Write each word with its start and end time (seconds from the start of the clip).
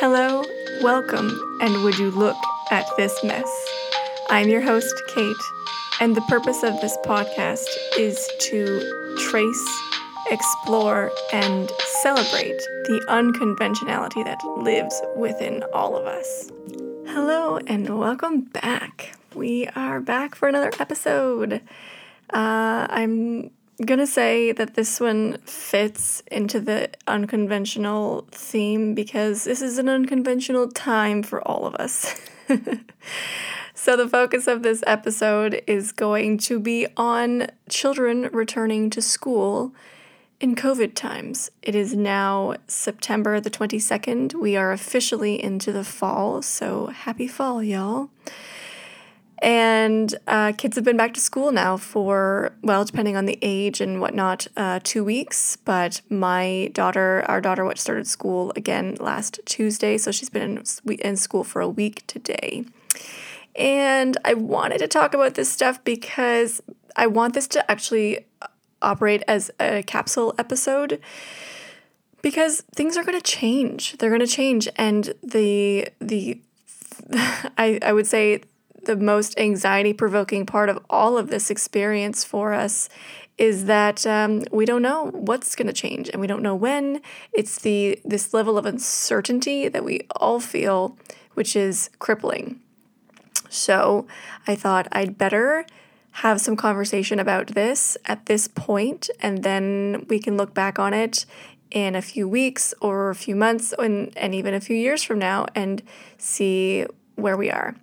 Hello, 0.00 0.42
welcome, 0.80 1.30
and 1.60 1.84
would 1.84 1.98
you 1.98 2.10
look 2.10 2.36
at 2.70 2.86
this 2.96 3.22
mess? 3.22 3.46
I'm 4.30 4.48
your 4.48 4.62
host, 4.62 4.94
Kate, 5.08 5.36
and 6.00 6.16
the 6.16 6.22
purpose 6.22 6.62
of 6.62 6.80
this 6.80 6.96
podcast 7.04 7.66
is 7.98 8.26
to 8.38 9.14
trace, 9.18 9.80
explore, 10.30 11.10
and 11.34 11.70
celebrate 12.02 12.56
the 12.84 13.04
unconventionality 13.08 14.24
that 14.24 14.42
lives 14.56 14.98
within 15.16 15.62
all 15.74 15.94
of 15.94 16.06
us. 16.06 16.50
Hello, 17.08 17.58
and 17.66 17.98
welcome 17.98 18.40
back. 18.40 19.14
We 19.34 19.68
are 19.76 20.00
back 20.00 20.34
for 20.34 20.48
another 20.48 20.72
episode. 20.80 21.60
Uh, 22.32 22.86
I'm 22.88 23.50
gonna 23.84 24.06
say 24.06 24.52
that 24.52 24.74
this 24.74 25.00
one 25.00 25.38
fits 25.38 26.22
into 26.30 26.60
the 26.60 26.90
unconventional 27.06 28.26
theme 28.30 28.94
because 28.94 29.44
this 29.44 29.62
is 29.62 29.78
an 29.78 29.88
unconventional 29.88 30.68
time 30.68 31.22
for 31.22 31.46
all 31.46 31.66
of 31.66 31.74
us. 31.76 32.20
so, 33.74 33.96
the 33.96 34.08
focus 34.08 34.46
of 34.46 34.62
this 34.62 34.82
episode 34.86 35.62
is 35.66 35.92
going 35.92 36.38
to 36.38 36.60
be 36.60 36.86
on 36.96 37.46
children 37.68 38.28
returning 38.32 38.90
to 38.90 39.00
school 39.00 39.72
in 40.40 40.54
COVID 40.54 40.94
times. 40.94 41.50
It 41.62 41.74
is 41.74 41.94
now 41.94 42.54
September 42.66 43.40
the 43.40 43.50
22nd. 43.50 44.34
We 44.34 44.56
are 44.56 44.72
officially 44.72 45.42
into 45.42 45.70
the 45.70 45.84
fall, 45.84 46.42
so 46.42 46.86
happy 46.86 47.28
fall, 47.28 47.62
y'all. 47.62 48.10
And 49.42 50.14
uh, 50.26 50.52
kids 50.56 50.76
have 50.76 50.84
been 50.84 50.98
back 50.98 51.14
to 51.14 51.20
school 51.20 51.50
now 51.50 51.78
for, 51.78 52.52
well, 52.62 52.84
depending 52.84 53.16
on 53.16 53.24
the 53.24 53.38
age 53.40 53.80
and 53.80 54.00
whatnot, 54.00 54.46
uh, 54.56 54.80
two 54.82 55.02
weeks. 55.02 55.56
But 55.56 56.02
my 56.10 56.70
daughter, 56.74 57.24
our 57.26 57.40
daughter, 57.40 57.70
started 57.76 58.06
school 58.06 58.52
again 58.54 58.96
last 59.00 59.40
Tuesday. 59.46 59.96
So 59.96 60.12
she's 60.12 60.28
been 60.28 60.58
in, 60.58 60.94
in 61.00 61.16
school 61.16 61.42
for 61.42 61.62
a 61.62 61.68
week 61.68 62.06
today. 62.06 62.66
And 63.56 64.16
I 64.24 64.34
wanted 64.34 64.78
to 64.78 64.88
talk 64.88 65.14
about 65.14 65.34
this 65.34 65.50
stuff 65.50 65.82
because 65.84 66.62
I 66.94 67.06
want 67.06 67.34
this 67.34 67.48
to 67.48 67.70
actually 67.70 68.26
operate 68.82 69.22
as 69.26 69.50
a 69.58 69.82
capsule 69.82 70.34
episode 70.38 71.00
because 72.22 72.62
things 72.74 72.96
are 72.96 73.04
going 73.04 73.18
to 73.18 73.24
change. 73.24 73.96
They're 73.96 74.10
going 74.10 74.20
to 74.20 74.26
change. 74.26 74.68
And 74.76 75.14
the, 75.22 75.88
the, 75.98 76.40
I, 77.12 77.78
I 77.82 77.92
would 77.92 78.06
say 78.06 78.42
the 78.84 78.96
most 78.96 79.38
anxiety 79.38 79.92
provoking 79.92 80.46
part 80.46 80.68
of 80.68 80.78
all 80.88 81.18
of 81.18 81.28
this 81.28 81.50
experience 81.50 82.24
for 82.24 82.52
us 82.52 82.88
is 83.38 83.64
that 83.64 84.06
um, 84.06 84.44
we 84.52 84.66
don't 84.66 84.82
know 84.82 85.06
what's 85.12 85.56
going 85.56 85.66
to 85.66 85.72
change 85.72 86.10
and 86.10 86.20
we 86.20 86.26
don't 86.26 86.42
know 86.42 86.54
when. 86.54 87.00
It's 87.32 87.58
the 87.58 87.98
this 88.04 88.34
level 88.34 88.58
of 88.58 88.66
uncertainty 88.66 89.68
that 89.68 89.84
we 89.84 90.06
all 90.16 90.40
feel 90.40 90.96
which 91.34 91.56
is 91.56 91.90
crippling. 91.98 92.60
So 93.48 94.06
i 94.46 94.54
thought 94.54 94.86
i'd 94.92 95.18
better 95.18 95.66
have 96.12 96.40
some 96.40 96.56
conversation 96.56 97.18
about 97.18 97.48
this 97.48 97.96
at 98.06 98.26
this 98.26 98.48
point 98.48 99.10
and 99.20 99.42
then 99.42 100.06
we 100.08 100.18
can 100.18 100.36
look 100.36 100.54
back 100.54 100.78
on 100.78 100.92
it 100.92 101.24
in 101.70 101.94
a 101.94 102.02
few 102.02 102.28
weeks 102.28 102.74
or 102.80 103.10
a 103.10 103.14
few 103.14 103.36
months 103.36 103.72
and, 103.78 104.12
and 104.16 104.34
even 104.34 104.54
a 104.54 104.60
few 104.60 104.76
years 104.76 105.02
from 105.02 105.18
now 105.18 105.46
and 105.54 105.82
see 106.18 106.84
where 107.14 107.36
we 107.36 107.50
are 107.50 107.76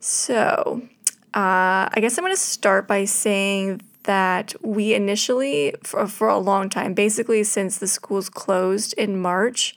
so, 0.00 0.82
uh, 1.34 1.86
I 1.92 1.98
guess 2.00 2.18
I'm 2.18 2.24
going 2.24 2.34
to 2.34 2.40
start 2.40 2.88
by 2.88 3.04
saying 3.04 3.82
that 4.04 4.54
we 4.62 4.94
initially, 4.94 5.74
for, 5.82 6.06
for 6.06 6.28
a 6.28 6.38
long 6.38 6.68
time, 6.68 6.94
basically 6.94 7.44
since 7.44 7.78
the 7.78 7.86
schools 7.86 8.28
closed 8.28 8.94
in 8.94 9.20
March, 9.20 9.76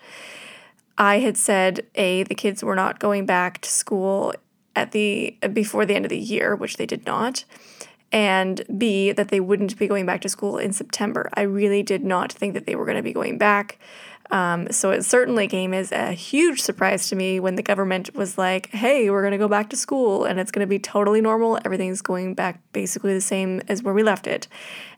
I 0.97 1.19
had 1.19 1.37
said 1.37 1.85
A, 1.95 2.23
the 2.23 2.35
kids 2.35 2.63
were 2.63 2.75
not 2.75 2.99
going 2.99 3.25
back 3.25 3.61
to 3.61 3.69
school 3.69 4.33
at 4.75 4.91
the 4.91 5.37
before 5.51 5.85
the 5.85 5.95
end 5.95 6.05
of 6.05 6.09
the 6.09 6.17
year, 6.17 6.55
which 6.55 6.77
they 6.77 6.85
did 6.85 7.05
not, 7.05 7.45
and 8.11 8.63
B, 8.77 9.11
that 9.11 9.29
they 9.29 9.39
wouldn't 9.39 9.77
be 9.77 9.87
going 9.87 10.05
back 10.05 10.21
to 10.21 10.29
school 10.29 10.57
in 10.57 10.71
September. 10.71 11.29
I 11.33 11.41
really 11.41 11.83
did 11.83 12.03
not 12.03 12.31
think 12.31 12.53
that 12.53 12.65
they 12.65 12.75
were 12.75 12.85
going 12.85 12.97
to 12.97 13.03
be 13.03 13.13
going 13.13 13.37
back. 13.37 13.79
Um, 14.33 14.71
so 14.71 14.89
it 14.89 15.05
certainly 15.05 15.47
came 15.47 15.75
as 15.75 15.91
a 15.91 16.11
huge 16.11 16.59
surprise 16.59 17.07
to 17.09 17.15
me 17.15 17.39
when 17.39 17.53
the 17.53 17.61
government 17.61 18.15
was 18.15 18.35
like, 18.35 18.71
hey, 18.71 19.11
we're 19.11 19.21
going 19.21 19.31
to 19.31 19.37
go 19.37 19.47
back 19.47 19.69
to 19.69 19.77
school 19.77 20.25
and 20.25 20.39
it's 20.39 20.49
going 20.49 20.65
to 20.65 20.69
be 20.69 20.79
totally 20.79 21.21
normal. 21.21 21.59
Everything's 21.63 22.01
going 22.01 22.33
back 22.33 22.59
basically 22.71 23.13
the 23.13 23.21
same 23.21 23.61
as 23.67 23.83
where 23.83 23.93
we 23.93 24.01
left 24.01 24.25
it. 24.25 24.47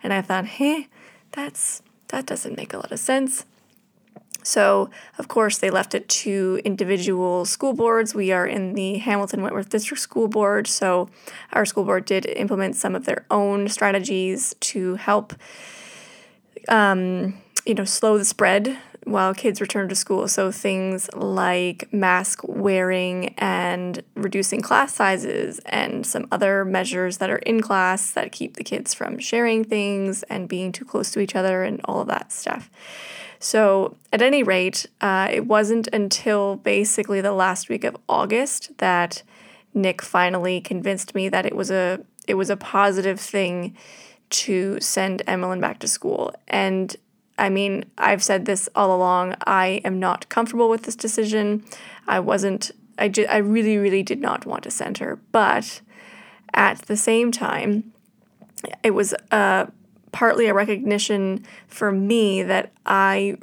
And 0.01 0.13
I 0.13 0.21
thought, 0.21 0.45
hey, 0.45 0.87
that's 1.33 1.81
that 2.07 2.25
doesn't 2.25 2.55
make 2.55 2.73
a 2.73 2.77
lot 2.77 2.93
of 2.93 2.99
sense. 2.99 3.45
So, 4.41 4.89
of 5.17 5.27
course, 5.27 5.57
they 5.57 5.69
left 5.69 5.93
it 5.93 6.07
to 6.07 6.61
individual 6.63 7.43
school 7.43 7.73
boards. 7.73 8.15
We 8.15 8.31
are 8.31 8.47
in 8.47 8.73
the 8.73 8.99
Hamilton 8.99 9.41
Wentworth 9.41 9.67
District 9.67 10.01
School 10.01 10.29
Board, 10.29 10.67
so 10.67 11.09
our 11.51 11.65
school 11.65 11.83
board 11.83 12.05
did 12.05 12.25
implement 12.27 12.77
some 12.77 12.95
of 12.95 13.03
their 13.03 13.25
own 13.29 13.67
strategies 13.67 14.55
to 14.59 14.95
help, 14.95 15.33
um, 16.69 17.41
you 17.65 17.73
know, 17.73 17.85
slow 17.85 18.19
the 18.19 18.23
spread 18.23 18.77
while 19.05 19.33
kids 19.33 19.61
return 19.61 19.87
to 19.87 19.95
school. 19.95 20.27
So 20.27 20.51
things 20.51 21.09
like 21.13 21.91
mask 21.93 22.41
wearing 22.43 23.35
and 23.37 24.03
reducing 24.15 24.61
class 24.61 24.93
sizes 24.93 25.59
and 25.65 26.05
some 26.05 26.27
other 26.31 26.65
measures 26.65 27.17
that 27.19 27.29
are 27.29 27.37
in 27.37 27.61
class 27.61 28.11
that 28.11 28.31
keep 28.31 28.57
the 28.57 28.63
kids 28.63 28.93
from 28.93 29.19
sharing 29.19 29.63
things 29.63 30.23
and 30.23 30.49
being 30.49 30.71
too 30.71 30.85
close 30.85 31.11
to 31.11 31.19
each 31.19 31.35
other 31.35 31.63
and 31.63 31.79
all 31.85 32.01
of 32.01 32.07
that 32.07 32.31
stuff. 32.31 32.69
So, 33.39 33.95
at 34.11 34.21
any 34.21 34.41
rate, 34.41 34.87
uh, 35.01 35.27
it 35.31 35.45
wasn't 35.45 35.87
until 35.93 36.55
basically 36.55 37.21
the 37.21 37.33
last 37.33 37.69
week 37.69 37.83
of 37.83 37.95
August 38.09 38.75
that 38.79 39.21
Nick 39.73 40.01
finally 40.01 40.61
convinced 40.61 41.13
me 41.13 41.29
that 41.29 41.45
it 41.45 41.55
was 41.55 41.69
a 41.69 41.99
it 42.27 42.35
was 42.35 42.49
a 42.49 42.57
positive 42.57 43.19
thing 43.19 43.75
to 44.29 44.79
send 44.79 45.21
Emmeline 45.27 45.59
back 45.59 45.79
to 45.79 45.87
school. 45.87 46.33
And 46.47 46.95
I 47.37 47.49
mean, 47.49 47.85
I've 47.97 48.23
said 48.23 48.45
this 48.45 48.69
all 48.75 48.95
along. 48.95 49.35
I 49.45 49.81
am 49.83 49.99
not 49.99 50.29
comfortable 50.29 50.69
with 50.69 50.83
this 50.83 50.95
decision. 50.95 51.65
I 52.07 52.19
wasn't, 52.19 52.71
I, 52.97 53.09
ju- 53.09 53.27
I 53.29 53.37
really, 53.37 53.77
really 53.77 54.03
did 54.03 54.21
not 54.21 54.45
want 54.45 54.63
to 54.63 54.71
send 54.71 54.99
her. 54.99 55.19
But 55.31 55.81
at 56.53 56.79
the 56.83 56.95
same 56.95 57.31
time, 57.31 57.91
it 58.83 58.91
was 58.91 59.13
uh, 59.31 59.65
partly 60.11 60.47
a 60.47 60.53
recognition 60.53 61.45
for 61.67 61.91
me 61.91 62.41
that 62.43 62.71
I 62.85 63.37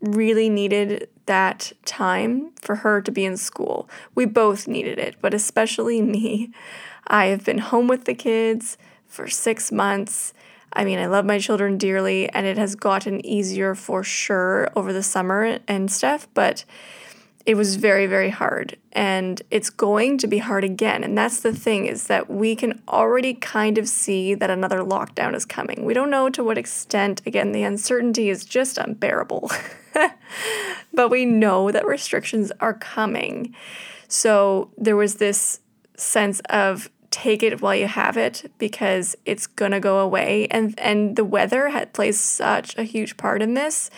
really 0.00 0.48
needed 0.48 1.08
that 1.26 1.72
time 1.84 2.50
for 2.60 2.76
her 2.76 3.00
to 3.02 3.10
be 3.10 3.24
in 3.24 3.36
school. 3.36 3.88
We 4.14 4.24
both 4.24 4.68
needed 4.68 4.98
it, 4.98 5.16
but 5.20 5.34
especially 5.34 6.02
me. 6.02 6.52
I 7.06 7.26
have 7.26 7.44
been 7.44 7.58
home 7.58 7.88
with 7.88 8.04
the 8.04 8.14
kids 8.14 8.76
for 9.06 9.28
six 9.28 9.72
months 9.72 10.34
I 10.72 10.84
mean, 10.84 10.98
I 10.98 11.06
love 11.06 11.24
my 11.24 11.38
children 11.38 11.78
dearly, 11.78 12.28
and 12.30 12.46
it 12.46 12.58
has 12.58 12.74
gotten 12.74 13.24
easier 13.24 13.74
for 13.74 14.02
sure 14.02 14.68
over 14.76 14.92
the 14.92 15.02
summer 15.02 15.58
and 15.66 15.90
stuff, 15.90 16.28
but 16.34 16.64
it 17.48 17.56
was 17.56 17.76
very, 17.76 18.06
very 18.06 18.28
hard. 18.28 18.76
And 18.92 19.40
it's 19.50 19.70
going 19.70 20.18
to 20.18 20.26
be 20.26 20.36
hard 20.36 20.64
again. 20.64 21.02
And 21.02 21.16
that's 21.16 21.40
the 21.40 21.54
thing 21.54 21.86
is 21.86 22.06
that 22.08 22.28
we 22.30 22.54
can 22.54 22.82
already 22.86 23.32
kind 23.32 23.78
of 23.78 23.88
see 23.88 24.34
that 24.34 24.50
another 24.50 24.80
lockdown 24.80 25.34
is 25.34 25.46
coming. 25.46 25.86
We 25.86 25.94
don't 25.94 26.10
know 26.10 26.28
to 26.28 26.44
what 26.44 26.58
extent. 26.58 27.22
Again, 27.24 27.52
the 27.52 27.62
uncertainty 27.62 28.28
is 28.28 28.44
just 28.44 28.76
unbearable. 28.76 29.50
but 30.92 31.08
we 31.08 31.24
know 31.24 31.72
that 31.72 31.86
restrictions 31.86 32.52
are 32.60 32.74
coming. 32.74 33.54
So 34.08 34.70
there 34.76 34.96
was 34.96 35.14
this 35.14 35.60
sense 35.96 36.40
of 36.50 36.90
take 37.10 37.42
it 37.42 37.60
while 37.60 37.74
you 37.74 37.86
have 37.86 38.16
it 38.16 38.50
because 38.58 39.16
it's 39.24 39.46
gonna 39.46 39.80
go 39.80 39.98
away. 39.98 40.46
And 40.50 40.78
and 40.78 41.16
the 41.16 41.24
weather 41.24 41.68
had 41.68 41.92
plays 41.92 42.20
such 42.20 42.76
a 42.76 42.82
huge 42.82 43.16
part 43.16 43.42
in 43.42 43.54
this. 43.54 43.90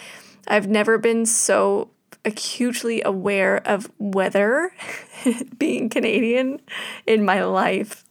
I've 0.48 0.68
never 0.68 0.98
been 0.98 1.26
so 1.26 1.90
acutely 2.24 3.02
aware 3.02 3.66
of 3.66 3.90
weather 3.98 4.72
being 5.58 5.88
Canadian 5.88 6.60
in 7.06 7.24
my 7.24 7.44
life. 7.44 8.04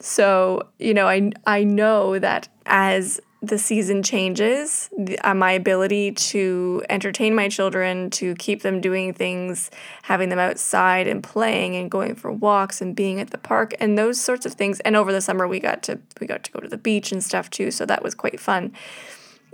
So, 0.00 0.68
you 0.78 0.94
know, 0.94 1.08
I 1.08 1.32
I 1.46 1.64
know 1.64 2.18
that 2.18 2.48
as 2.66 3.20
the 3.42 3.58
season 3.58 4.02
changes, 4.02 4.88
the, 4.96 5.18
uh, 5.18 5.34
my 5.34 5.52
ability 5.52 6.12
to 6.12 6.82
entertain 6.88 7.34
my 7.34 7.48
children, 7.48 8.08
to 8.10 8.34
keep 8.36 8.62
them 8.62 8.80
doing 8.80 9.12
things, 9.12 9.70
having 10.02 10.30
them 10.30 10.38
outside 10.38 11.06
and 11.06 11.22
playing 11.22 11.76
and 11.76 11.90
going 11.90 12.14
for 12.14 12.32
walks 12.32 12.80
and 12.80 12.96
being 12.96 13.20
at 13.20 13.30
the 13.30 13.38
park 13.38 13.74
and 13.78 13.98
those 13.98 14.20
sorts 14.20 14.46
of 14.46 14.54
things. 14.54 14.80
And 14.80 14.96
over 14.96 15.12
the 15.12 15.20
summer 15.20 15.46
we 15.46 15.60
got 15.60 15.82
to 15.84 15.98
we 16.20 16.26
got 16.26 16.44
to 16.44 16.52
go 16.52 16.60
to 16.60 16.68
the 16.68 16.78
beach 16.78 17.12
and 17.12 17.22
stuff 17.22 17.50
too, 17.50 17.70
so 17.70 17.84
that 17.86 18.02
was 18.02 18.14
quite 18.14 18.40
fun. 18.40 18.72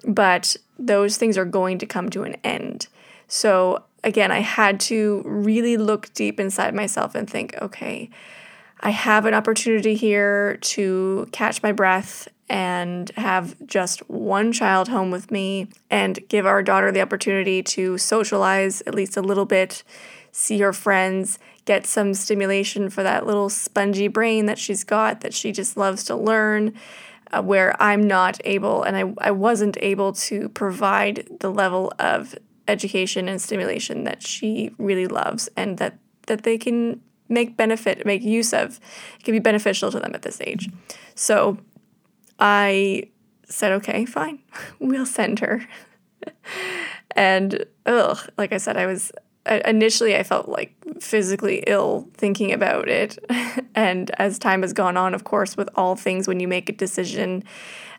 But 0.06 0.56
those 0.79 1.17
things 1.17 1.37
are 1.37 1.44
going 1.44 1.79
to 1.79 1.87
come 1.87 2.08
to 2.11 2.23
an 2.23 2.37
end. 2.44 2.87
So 3.26 3.84
again, 4.05 4.31
I 4.31 4.40
had 4.40 4.79
to 4.81 5.23
really 5.25 5.76
look 5.76 6.12
deep 6.14 6.38
inside 6.38 6.75
myself 6.75 7.14
and 7.14 7.29
think, 7.29 7.56
okay, 7.61 8.11
I 8.81 8.90
have 8.90 9.26
an 9.26 9.34
opportunity 9.34 9.94
here 9.94 10.56
to 10.56 11.29
catch 11.31 11.62
my 11.62 11.73
breath 11.73 12.29
and 12.49 13.11
have 13.11 13.56
just 13.67 14.00
one 14.11 14.53
child 14.53 14.89
home 14.89 15.11
with 15.11 15.31
me 15.31 15.69
and 15.91 16.19
give 16.29 16.47
our 16.47 16.62
daughter 16.62 16.93
the 16.93 17.00
opportunity 17.00 17.62
to 17.62 17.97
socialize 17.99 18.83
at 18.83 18.94
least 18.94 19.17
a 19.17 19.23
little 19.23 19.47
bit, 19.47 19.83
see 20.33 20.59
her 20.59 20.73
friends, 20.73 21.39
get 21.65 21.87
some 21.87 22.15
stimulation 22.15 22.91
for 22.91 23.03
that 23.03 23.27
little 23.27 23.49
spongy 23.49 24.09
brain 24.09 24.47
that 24.47 24.59
she's 24.59 24.85
got 24.85 25.21
that 25.21 25.33
she 25.33 25.53
just 25.53 25.77
loves 25.77 26.05
to 26.05 26.17
learn. 26.17 26.75
Uh, 27.35 27.41
where 27.41 27.75
I'm 27.81 28.06
not 28.06 28.39
able 28.44 28.83
and 28.83 28.94
I, 28.94 29.15
I 29.17 29.31
wasn't 29.31 29.79
able 29.81 30.12
to 30.12 30.50
provide 30.50 31.27
the 31.41 31.50
level 31.50 31.91
of 31.99 32.35
education 32.69 33.27
and 33.27 33.41
stimulation 33.41 34.05
that 34.05 34.23
she 34.23 34.71
really 34.77 35.06
loves 35.06 35.49
and 35.56 35.79
that 35.79 35.99
that 36.27 36.43
they 36.43 36.59
can 36.59 37.00
make 37.31 37.56
benefit 37.56 38.05
make 38.05 38.23
use 38.23 38.53
of 38.53 38.79
it 39.19 39.25
can 39.25 39.33
be 39.33 39.39
beneficial 39.39 39.91
to 39.91 39.99
them 39.99 40.15
at 40.15 40.21
this 40.21 40.43
age 40.43 40.69
so 41.15 41.56
i 42.43 43.05
said 43.49 43.73
okay 43.73 44.05
fine. 44.05 44.41
We'll 44.81 45.06
send 45.06 45.39
her. 45.41 45.67
And 47.15 47.67
ugh 47.85 48.19
like 48.39 48.53
i 48.53 48.56
said 48.56 48.77
i 48.79 48.87
was 48.87 49.12
initially 49.67 50.17
i 50.17 50.23
felt 50.23 50.49
like 50.49 50.75
physically 51.00 51.62
ill 51.67 52.09
thinking 52.15 52.53
about 52.53 52.89
it. 52.89 53.19
And 53.75 54.11
as 54.19 54.39
time 54.39 54.62
has 54.62 54.73
gone 54.73 54.97
on 54.97 55.15
of 55.15 55.25
course 55.25 55.56
with 55.56 55.69
all 55.75 55.94
things 55.97 56.27
when 56.29 56.41
you 56.41 56.49
make 56.49 56.69
a 56.69 56.73
decision 56.73 57.44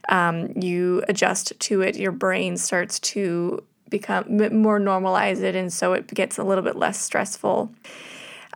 um, 0.10 0.52
you 0.60 1.04
adjust 1.08 1.58
to 1.60 1.82
it 1.82 1.96
your 1.96 2.12
brain 2.12 2.58
starts 2.58 3.00
to 3.00 3.64
become 3.90 4.38
more 4.62 4.80
normalize 4.80 5.42
it 5.42 5.56
and 5.56 5.72
so 5.72 5.94
it 5.94 6.08
gets 6.08 6.38
a 6.38 6.44
little 6.44 6.64
bit 6.64 6.76
less 6.76 7.00
stressful. 7.00 7.72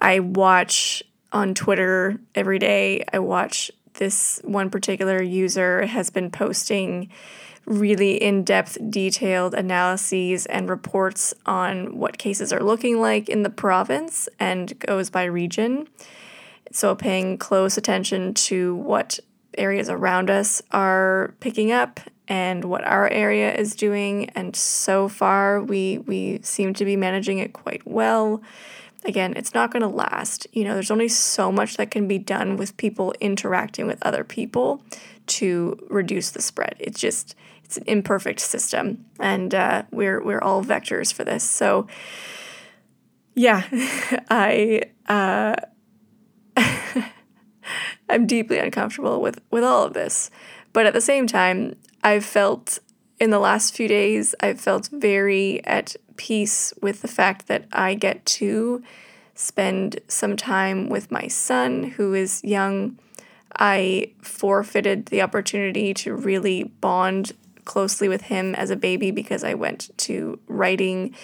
I 0.01 0.19
watch 0.19 1.03
on 1.31 1.53
twitter 1.53 2.19
every 2.35 2.59
day. 2.59 3.03
I 3.13 3.19
watch 3.19 3.71
this 3.97 4.41
one 4.43 4.69
particular 4.69 5.21
user 5.21 5.85
has 5.85 6.09
been 6.09 6.31
posting 6.31 7.09
really 7.65 8.15
in-depth 8.15 8.77
detailed 8.89 9.53
analyses 9.53 10.45
and 10.45 10.69
reports 10.69 11.33
on 11.45 11.97
what 11.97 12.17
cases 12.17 12.53
are 12.53 12.63
looking 12.63 13.01
like 13.01 13.27
in 13.27 13.43
the 13.43 13.49
province 13.49 14.29
and 14.39 14.79
goes 14.79 15.09
by 15.09 15.25
region 15.25 15.87
so 16.71 16.95
paying 16.95 17.37
close 17.37 17.77
attention 17.77 18.33
to 18.33 18.75
what 18.75 19.19
areas 19.57 19.89
around 19.89 20.29
us 20.29 20.61
are 20.71 21.33
picking 21.39 21.71
up 21.71 21.99
and 22.27 22.65
what 22.65 22.83
our 22.85 23.07
area 23.09 23.53
is 23.53 23.75
doing. 23.75 24.29
And 24.31 24.55
so 24.55 25.07
far, 25.07 25.61
we 25.61 25.99
we 25.99 26.39
seem 26.43 26.73
to 26.75 26.85
be 26.85 26.95
managing 26.95 27.39
it 27.39 27.53
quite 27.53 27.85
well. 27.87 28.41
Again, 29.07 29.33
it's 29.37 29.53
not 29.53 29.71
going 29.71 29.81
to 29.81 29.87
last. 29.87 30.47
You 30.51 30.65
know, 30.65 30.73
there's 30.73 30.91
only 30.91 31.07
so 31.07 31.51
much 31.51 31.77
that 31.77 31.89
can 31.91 32.07
be 32.07 32.17
done 32.17 32.57
with 32.57 32.75
people 32.75 33.13
interacting 33.21 33.87
with 33.87 34.05
other 34.05 34.25
people 34.25 34.83
to 35.27 35.79
reduce 35.89 36.29
the 36.31 36.41
spread. 36.41 36.75
It's 36.77 36.99
just 36.99 37.33
it's 37.63 37.77
an 37.77 37.85
imperfect 37.87 38.41
system, 38.41 39.05
and 39.19 39.55
uh, 39.55 39.83
we're 39.91 40.21
we're 40.23 40.41
all 40.41 40.63
vectors 40.63 41.13
for 41.13 41.23
this. 41.23 41.43
So, 41.43 41.87
yeah, 43.33 43.63
I. 44.29 44.83
Uh, 45.07 45.55
I'm 48.09 48.25
deeply 48.25 48.57
uncomfortable 48.57 49.21
with 49.21 49.41
with 49.51 49.63
all 49.63 49.83
of 49.83 49.93
this. 49.93 50.29
But 50.73 50.85
at 50.85 50.93
the 50.93 51.01
same 51.01 51.27
time, 51.27 51.75
I've 52.03 52.25
felt 52.25 52.79
in 53.19 53.29
the 53.31 53.39
last 53.39 53.75
few 53.75 53.87
days, 53.87 54.35
I've 54.39 54.59
felt 54.59 54.89
very 54.91 55.63
at 55.65 55.95
peace 56.17 56.73
with 56.81 57.01
the 57.01 57.07
fact 57.07 57.47
that 57.47 57.65
I 57.71 57.93
get 57.95 58.25
to 58.25 58.83
spend 59.33 59.99
some 60.07 60.35
time 60.35 60.89
with 60.89 61.11
my 61.11 61.27
son, 61.27 61.83
who 61.83 62.13
is 62.13 62.43
young. 62.43 62.97
I 63.57 64.11
forfeited 64.21 65.07
the 65.07 65.21
opportunity 65.21 65.93
to 65.95 66.13
really 66.13 66.63
bond 66.63 67.33
closely 67.65 68.07
with 68.07 68.23
him 68.23 68.55
as 68.55 68.69
a 68.69 68.75
baby 68.75 69.11
because 69.11 69.43
I 69.43 69.53
went 69.53 69.89
to 69.97 70.39
writing 70.47 71.15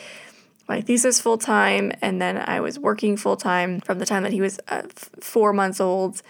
my 0.67 0.81
thesis 0.81 1.19
full 1.19 1.37
time 1.37 1.91
and 2.01 2.21
then 2.21 2.37
I 2.37 2.59
was 2.59 2.79
working 2.79 3.17
full 3.17 3.37
time 3.37 3.81
from 3.81 3.99
the 3.99 4.05
time 4.05 4.23
that 4.23 4.31
he 4.31 4.41
was 4.41 4.59
uh, 4.67 4.83
four 5.19 5.53
months 5.53 5.79
old. 5.79 6.21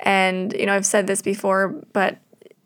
And, 0.00 0.52
you 0.52 0.66
know, 0.66 0.74
I've 0.74 0.86
said 0.86 1.06
this 1.06 1.22
before, 1.22 1.68
but 1.92 2.18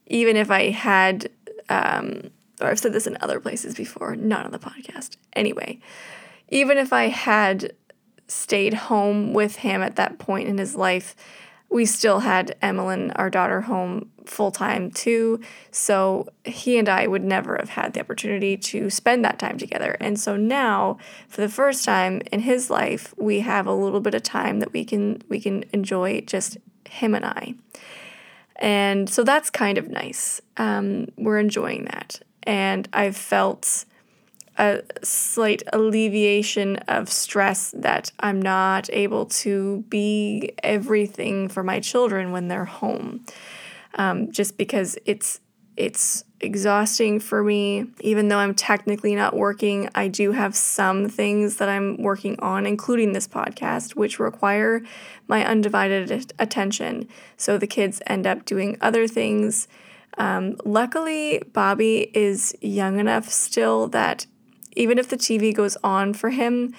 even 0.07 0.37
if 0.37 0.51
I 0.51 0.71
had, 0.71 1.31
um, 1.69 2.31
or 2.61 2.69
I've 2.69 2.79
said 2.79 2.93
this 2.93 3.07
in 3.07 3.17
other 3.21 3.41
places 3.41 3.75
before, 3.75 4.17
not 4.17 4.45
on 4.45 4.53
the 4.53 4.59
podcast. 4.59 5.17
Anyway, 5.35 5.81
even 6.49 6.79
if 6.79 6.93
I 6.93 7.09
had 7.09 7.73
stayed 8.27 8.75
home 8.75 9.33
with 9.33 9.57
him 9.57 9.83
at 9.83 9.97
that 9.97 10.19
point 10.19 10.49
in 10.49 10.59
his 10.59 10.77
life, 10.77 11.17
we 11.71 11.85
still 11.85 12.21
had 12.21 12.57
Emmeline, 12.63 13.11
our 13.13 13.29
daughter, 13.29 13.63
home 13.63 14.11
full 14.25 14.51
time 14.51 14.91
too. 14.91 15.41
So 15.71 16.29
he 16.45 16.79
and 16.79 16.89
I 16.89 17.07
would 17.07 17.25
never 17.25 17.57
have 17.57 17.71
had 17.71 17.93
the 17.93 18.01
opportunity 18.01 18.57
to 18.57 18.91
spend 18.91 19.25
that 19.25 19.39
time 19.39 19.59
together. 19.59 19.97
And 20.01 20.19
so 20.19 20.37
now, 20.37 20.99
for 21.29 21.41
the 21.41 21.49
first 21.49 21.85
time 21.85 22.23
in 22.33 22.41
his 22.41 22.71
life, 22.71 23.15
we 23.19 23.41
have 23.41 23.67
a 23.67 23.75
little 23.75 24.01
bit 24.01 24.15
of 24.15 24.23
time 24.23 24.61
that 24.61 24.73
we 24.73 24.85
can 24.85 25.23
we 25.29 25.41
can 25.41 25.65
enjoy 25.73 26.23
just 26.23 26.59
him 26.89 27.15
and 27.15 27.25
I. 27.25 27.55
And 28.57 29.09
so 29.09 29.23
that's 29.23 29.51
kind 29.51 29.79
of 29.79 29.89
nice. 29.89 30.41
Um, 30.57 31.09
we're 31.17 31.39
enjoying 31.39 31.85
that. 31.85 32.21
And 32.49 32.89
I've 32.95 33.15
felt 33.17 33.85
a 34.57 34.81
slight 35.03 35.63
alleviation 35.71 36.77
of 36.89 37.11
stress 37.11 37.73
that 37.77 38.11
I'm 38.19 38.41
not 38.41 38.89
able 38.91 39.27
to 39.27 39.85
be 39.91 40.53
everything 40.63 41.49
for 41.51 41.63
my 41.63 41.79
children 41.79 42.33
when 42.33 42.49
they're 42.49 42.65
home. 42.65 43.27
Um, 43.95 44.33
just 44.33 44.57
because 44.57 44.97
it's 45.05 45.41
it's 45.77 46.25
exhausting 46.41 47.21
for 47.21 47.45
me. 47.45 47.87
Even 48.01 48.29
though 48.29 48.39
I'm 48.39 48.55
technically 48.55 49.15
not 49.15 49.37
working, 49.37 49.91
I 49.95 50.09
do 50.09 50.33
have 50.33 50.57
some 50.57 51.09
things 51.09 51.57
that 51.59 51.69
I'm 51.69 51.99
working 51.99 52.41
on, 52.41 52.65
including 52.65 53.13
this 53.13 53.29
podcast, 53.29 53.95
which 53.95 54.19
require 54.19 54.81
my 55.29 55.45
undivided 55.45 56.33
attention. 56.39 57.09
So 57.37 57.59
the 57.59 57.67
kids 57.67 58.01
end 58.07 58.27
up 58.27 58.45
doing 58.45 58.79
other 58.81 59.07
things. 59.07 59.69
Um, 60.19 60.57
luckily, 60.65 61.43
Bobby 61.53 62.11
is 62.13 62.55
young 62.61 62.99
enough 62.99 63.29
still 63.29 63.87
that 63.89 64.27
even 64.77 64.99
if 64.99 65.09
the 65.09 65.17
TV 65.17 65.55
goes 65.55 65.77
on 65.83 66.13
for 66.13 66.31
him, 66.31 66.75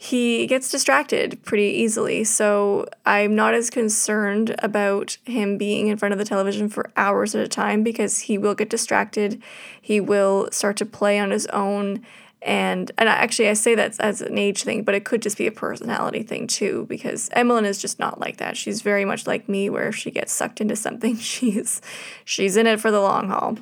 he 0.00 0.46
gets 0.46 0.70
distracted 0.70 1.42
pretty 1.42 1.64
easily. 1.64 2.22
So 2.22 2.86
I'm 3.04 3.34
not 3.34 3.54
as 3.54 3.68
concerned 3.68 4.54
about 4.60 5.18
him 5.24 5.58
being 5.58 5.88
in 5.88 5.96
front 5.96 6.12
of 6.12 6.18
the 6.18 6.24
television 6.24 6.68
for 6.68 6.92
hours 6.96 7.34
at 7.34 7.44
a 7.44 7.48
time 7.48 7.82
because 7.82 8.20
he 8.20 8.38
will 8.38 8.54
get 8.54 8.70
distracted. 8.70 9.42
He 9.82 10.00
will 10.00 10.48
start 10.52 10.76
to 10.76 10.86
play 10.86 11.18
on 11.18 11.32
his 11.32 11.46
own. 11.46 12.06
And 12.40 12.92
and 12.96 13.08
actually 13.08 13.48
I 13.48 13.54
say 13.54 13.74
that 13.74 13.98
as 13.98 14.20
an 14.20 14.38
age 14.38 14.62
thing, 14.62 14.84
but 14.84 14.94
it 14.94 15.04
could 15.04 15.22
just 15.22 15.36
be 15.36 15.46
a 15.46 15.52
personality 15.52 16.22
thing 16.22 16.46
too, 16.46 16.86
because 16.88 17.28
Emmeline 17.32 17.64
is 17.64 17.80
just 17.80 17.98
not 17.98 18.20
like 18.20 18.36
that. 18.36 18.56
She's 18.56 18.80
very 18.80 19.04
much 19.04 19.26
like 19.26 19.48
me 19.48 19.68
where 19.68 19.88
if 19.88 19.96
she 19.96 20.10
gets 20.10 20.32
sucked 20.32 20.60
into 20.60 20.76
something, 20.76 21.16
she's 21.18 21.82
she's 22.24 22.56
in 22.56 22.66
it 22.66 22.80
for 22.80 22.90
the 22.90 23.00
long 23.00 23.28
haul. 23.28 23.58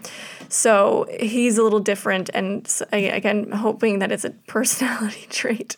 So 0.49 1.07
he's 1.19 1.57
a 1.59 1.63
little 1.63 1.81
different 1.81 2.29
and 2.35 2.71
again 2.93 3.51
hoping 3.51 3.99
that 4.01 4.13
it's 4.13 4.25
a 4.25 4.31
personality 4.47 5.27
trait 5.31 5.77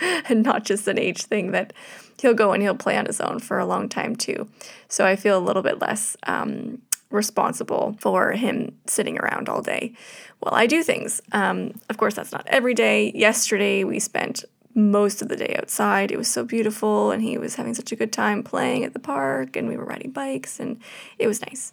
and 0.00 0.42
not 0.42 0.64
just 0.64 0.88
an 0.88 0.98
age 0.98 1.22
thing 1.22 1.52
that 1.52 1.72
he'll 2.20 2.34
go 2.34 2.52
and 2.52 2.62
he'll 2.62 2.74
play 2.74 2.96
on 2.96 3.06
his 3.06 3.20
own 3.20 3.38
for 3.38 3.58
a 3.58 3.66
long 3.66 3.88
time 3.88 4.16
too. 4.16 4.48
So 4.88 5.04
I 5.04 5.16
feel 5.16 5.38
a 5.38 5.40
little 5.40 5.62
bit 5.62 5.80
less 5.80 6.16
um, 6.24 6.82
responsible 7.12 7.96
for 7.98 8.32
him 8.32 8.76
sitting 8.86 9.18
around 9.18 9.48
all 9.48 9.62
day 9.62 9.94
while 10.40 10.54
I 10.54 10.66
do 10.66 10.82
things. 10.82 11.20
Um, 11.32 11.80
of 11.88 11.96
course, 11.98 12.14
that's 12.14 12.32
not 12.32 12.44
every 12.46 12.74
day. 12.74 13.12
Yesterday, 13.14 13.84
we 13.84 13.98
spent 13.98 14.44
most 14.74 15.22
of 15.22 15.28
the 15.28 15.36
day 15.36 15.54
outside. 15.58 16.10
It 16.10 16.16
was 16.16 16.28
so 16.28 16.44
beautiful, 16.44 17.10
and 17.10 17.22
he 17.22 17.38
was 17.38 17.54
having 17.56 17.74
such 17.74 17.92
a 17.92 17.96
good 17.96 18.12
time 18.12 18.42
playing 18.42 18.84
at 18.84 18.92
the 18.92 18.98
park, 18.98 19.56
and 19.56 19.68
we 19.68 19.76
were 19.76 19.84
riding 19.84 20.10
bikes, 20.10 20.58
and 20.58 20.80
it 21.18 21.26
was 21.26 21.40
nice. 21.42 21.72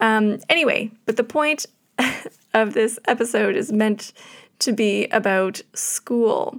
Um, 0.00 0.40
anyway, 0.48 0.90
but 1.06 1.16
the 1.16 1.24
point 1.24 1.66
of 2.54 2.74
this 2.74 2.98
episode 3.06 3.56
is 3.56 3.72
meant 3.72 4.12
to 4.58 4.72
be 4.72 5.06
about 5.06 5.62
school. 5.74 6.58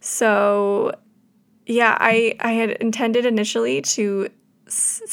So, 0.00 0.94
yeah, 1.66 1.96
I 1.98 2.36
I 2.40 2.52
had 2.52 2.70
intended 2.70 3.26
initially 3.26 3.82
to 3.82 4.28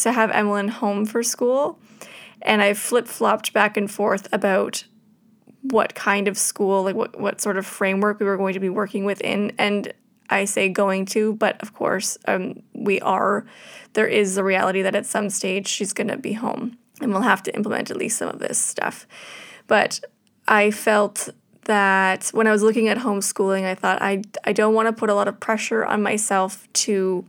to 0.02 0.12
have 0.12 0.32
Emmeline 0.32 0.68
home 0.68 1.06
for 1.06 1.24
school, 1.24 1.80
and 2.44 2.62
I 2.62 2.74
flip 2.74 3.08
flopped 3.08 3.54
back 3.54 3.78
and 3.78 3.90
forth 3.90 4.28
about 4.32 4.84
what 5.64 5.96
kind 5.96 6.28
of 6.28 6.38
school, 6.38 6.84
like 6.84 6.96
what 6.96 7.20
what 7.20 7.42
sort 7.42 7.58
of 7.58 7.66
framework 7.66 8.20
we 8.20 8.26
were 8.26 8.38
going 8.38 8.54
to 8.54 8.60
be 8.60 8.70
working 8.70 9.06
within, 9.06 9.54
and 9.58 9.94
I 10.30 10.46
say 10.46 10.70
going 10.70 11.06
to, 11.08 11.34
but 11.34 11.62
of 11.62 11.74
course, 11.74 12.18
um, 12.28 12.62
we 12.74 13.00
are. 13.02 13.46
There 13.94 14.08
is 14.08 14.36
the 14.36 14.44
reality 14.44 14.82
that 14.82 14.96
at 14.96 15.06
some 15.06 15.30
stage 15.30 15.68
she's 15.68 15.94
going 15.94 16.08
to 16.08 16.18
be 16.18 16.34
home, 16.34 16.78
and 17.02 17.12
we'll 17.12 17.22
have 17.22 17.44
to 17.44 17.56
implement 17.56 17.92
at 17.92 17.98
least 17.98 18.18
some 18.18 18.30
of 18.30 18.40
this 18.40 18.58
stuff. 18.58 19.08
But 19.68 20.02
I 20.48 20.72
felt 20.72 21.30
that 21.66 22.30
when 22.34 22.48
I 22.48 22.52
was 22.52 22.62
looking 22.62 22.90
at 22.90 22.98
homeschooling, 22.98 23.64
I 23.64 23.76
thought 23.76 24.02
I, 24.02 24.22
I 24.44 24.52
don't 24.52 24.74
want 24.74 24.88
to 24.88 24.94
put 24.94 25.10
a 25.10 25.14
lot 25.14 25.28
of 25.28 25.40
pressure 25.40 25.86
on 25.86 26.02
myself 26.04 26.68
to 26.74 27.26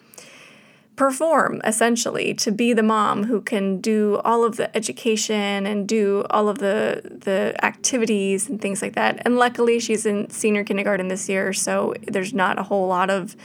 perform 0.96 1.60
essentially 1.64 2.34
to 2.34 2.52
be 2.52 2.72
the 2.72 2.82
mom 2.82 3.24
who 3.24 3.40
can 3.40 3.80
do 3.80 4.20
all 4.24 4.44
of 4.44 4.56
the 4.56 4.74
education 4.76 5.66
and 5.66 5.88
do 5.88 6.24
all 6.30 6.48
of 6.48 6.58
the 6.58 7.02
the 7.04 7.54
activities 7.64 8.48
and 8.48 8.60
things 8.60 8.80
like 8.80 8.94
that. 8.94 9.20
And 9.24 9.36
luckily 9.36 9.80
she's 9.80 10.06
in 10.06 10.30
senior 10.30 10.62
kindergarten 10.62 11.08
this 11.08 11.28
year 11.28 11.52
so 11.52 11.94
there's 12.06 12.32
not 12.32 12.58
a 12.58 12.62
whole 12.62 12.86
lot 12.86 13.10
of 13.10 13.36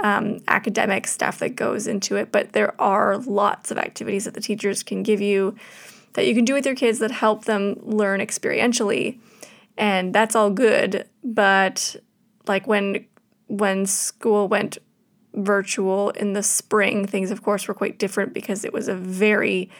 um, 0.00 0.40
academic 0.48 1.06
stuff 1.06 1.38
that 1.38 1.56
goes 1.56 1.86
into 1.86 2.16
it 2.16 2.30
but 2.30 2.52
there 2.52 2.80
are 2.80 3.16
lots 3.18 3.70
of 3.70 3.78
activities 3.78 4.24
that 4.24 4.34
the 4.34 4.40
teachers 4.40 4.82
can 4.82 5.02
give 5.02 5.20
you 5.20 5.56
that 6.14 6.26
you 6.26 6.34
can 6.34 6.44
do 6.44 6.54
with 6.54 6.66
your 6.66 6.76
kids 6.76 7.00
that 7.00 7.10
help 7.10 7.44
them 7.44 7.76
learn 7.82 8.20
experientially. 8.20 9.18
And 9.76 10.14
that's 10.14 10.36
all 10.36 10.50
good 10.50 11.08
but 11.24 11.96
like 12.46 12.68
when 12.68 13.06
when 13.48 13.86
school 13.86 14.46
went 14.46 14.78
virtual 15.34 16.10
in 16.10 16.32
the 16.32 16.42
spring. 16.42 17.06
Things, 17.06 17.30
of 17.30 17.42
course, 17.42 17.68
were 17.68 17.74
quite 17.74 17.98
different 17.98 18.32
because 18.32 18.64
it 18.64 18.72
was 18.72 18.88
a 18.88 18.94
very 18.94 19.70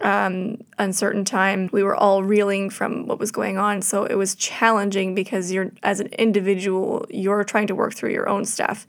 um, 0.00 0.58
uncertain 0.78 1.24
time. 1.24 1.68
We 1.72 1.82
were 1.82 1.96
all 1.96 2.22
reeling 2.22 2.70
from 2.70 3.06
what 3.06 3.18
was 3.18 3.30
going 3.30 3.58
on, 3.58 3.82
so 3.82 4.04
it 4.04 4.14
was 4.14 4.34
challenging 4.34 5.14
because 5.14 5.52
you're, 5.52 5.72
as 5.82 6.00
an 6.00 6.08
individual, 6.18 7.06
you're 7.08 7.44
trying 7.44 7.66
to 7.68 7.74
work 7.74 7.94
through 7.94 8.12
your 8.12 8.28
own 8.28 8.44
stuff. 8.44 8.86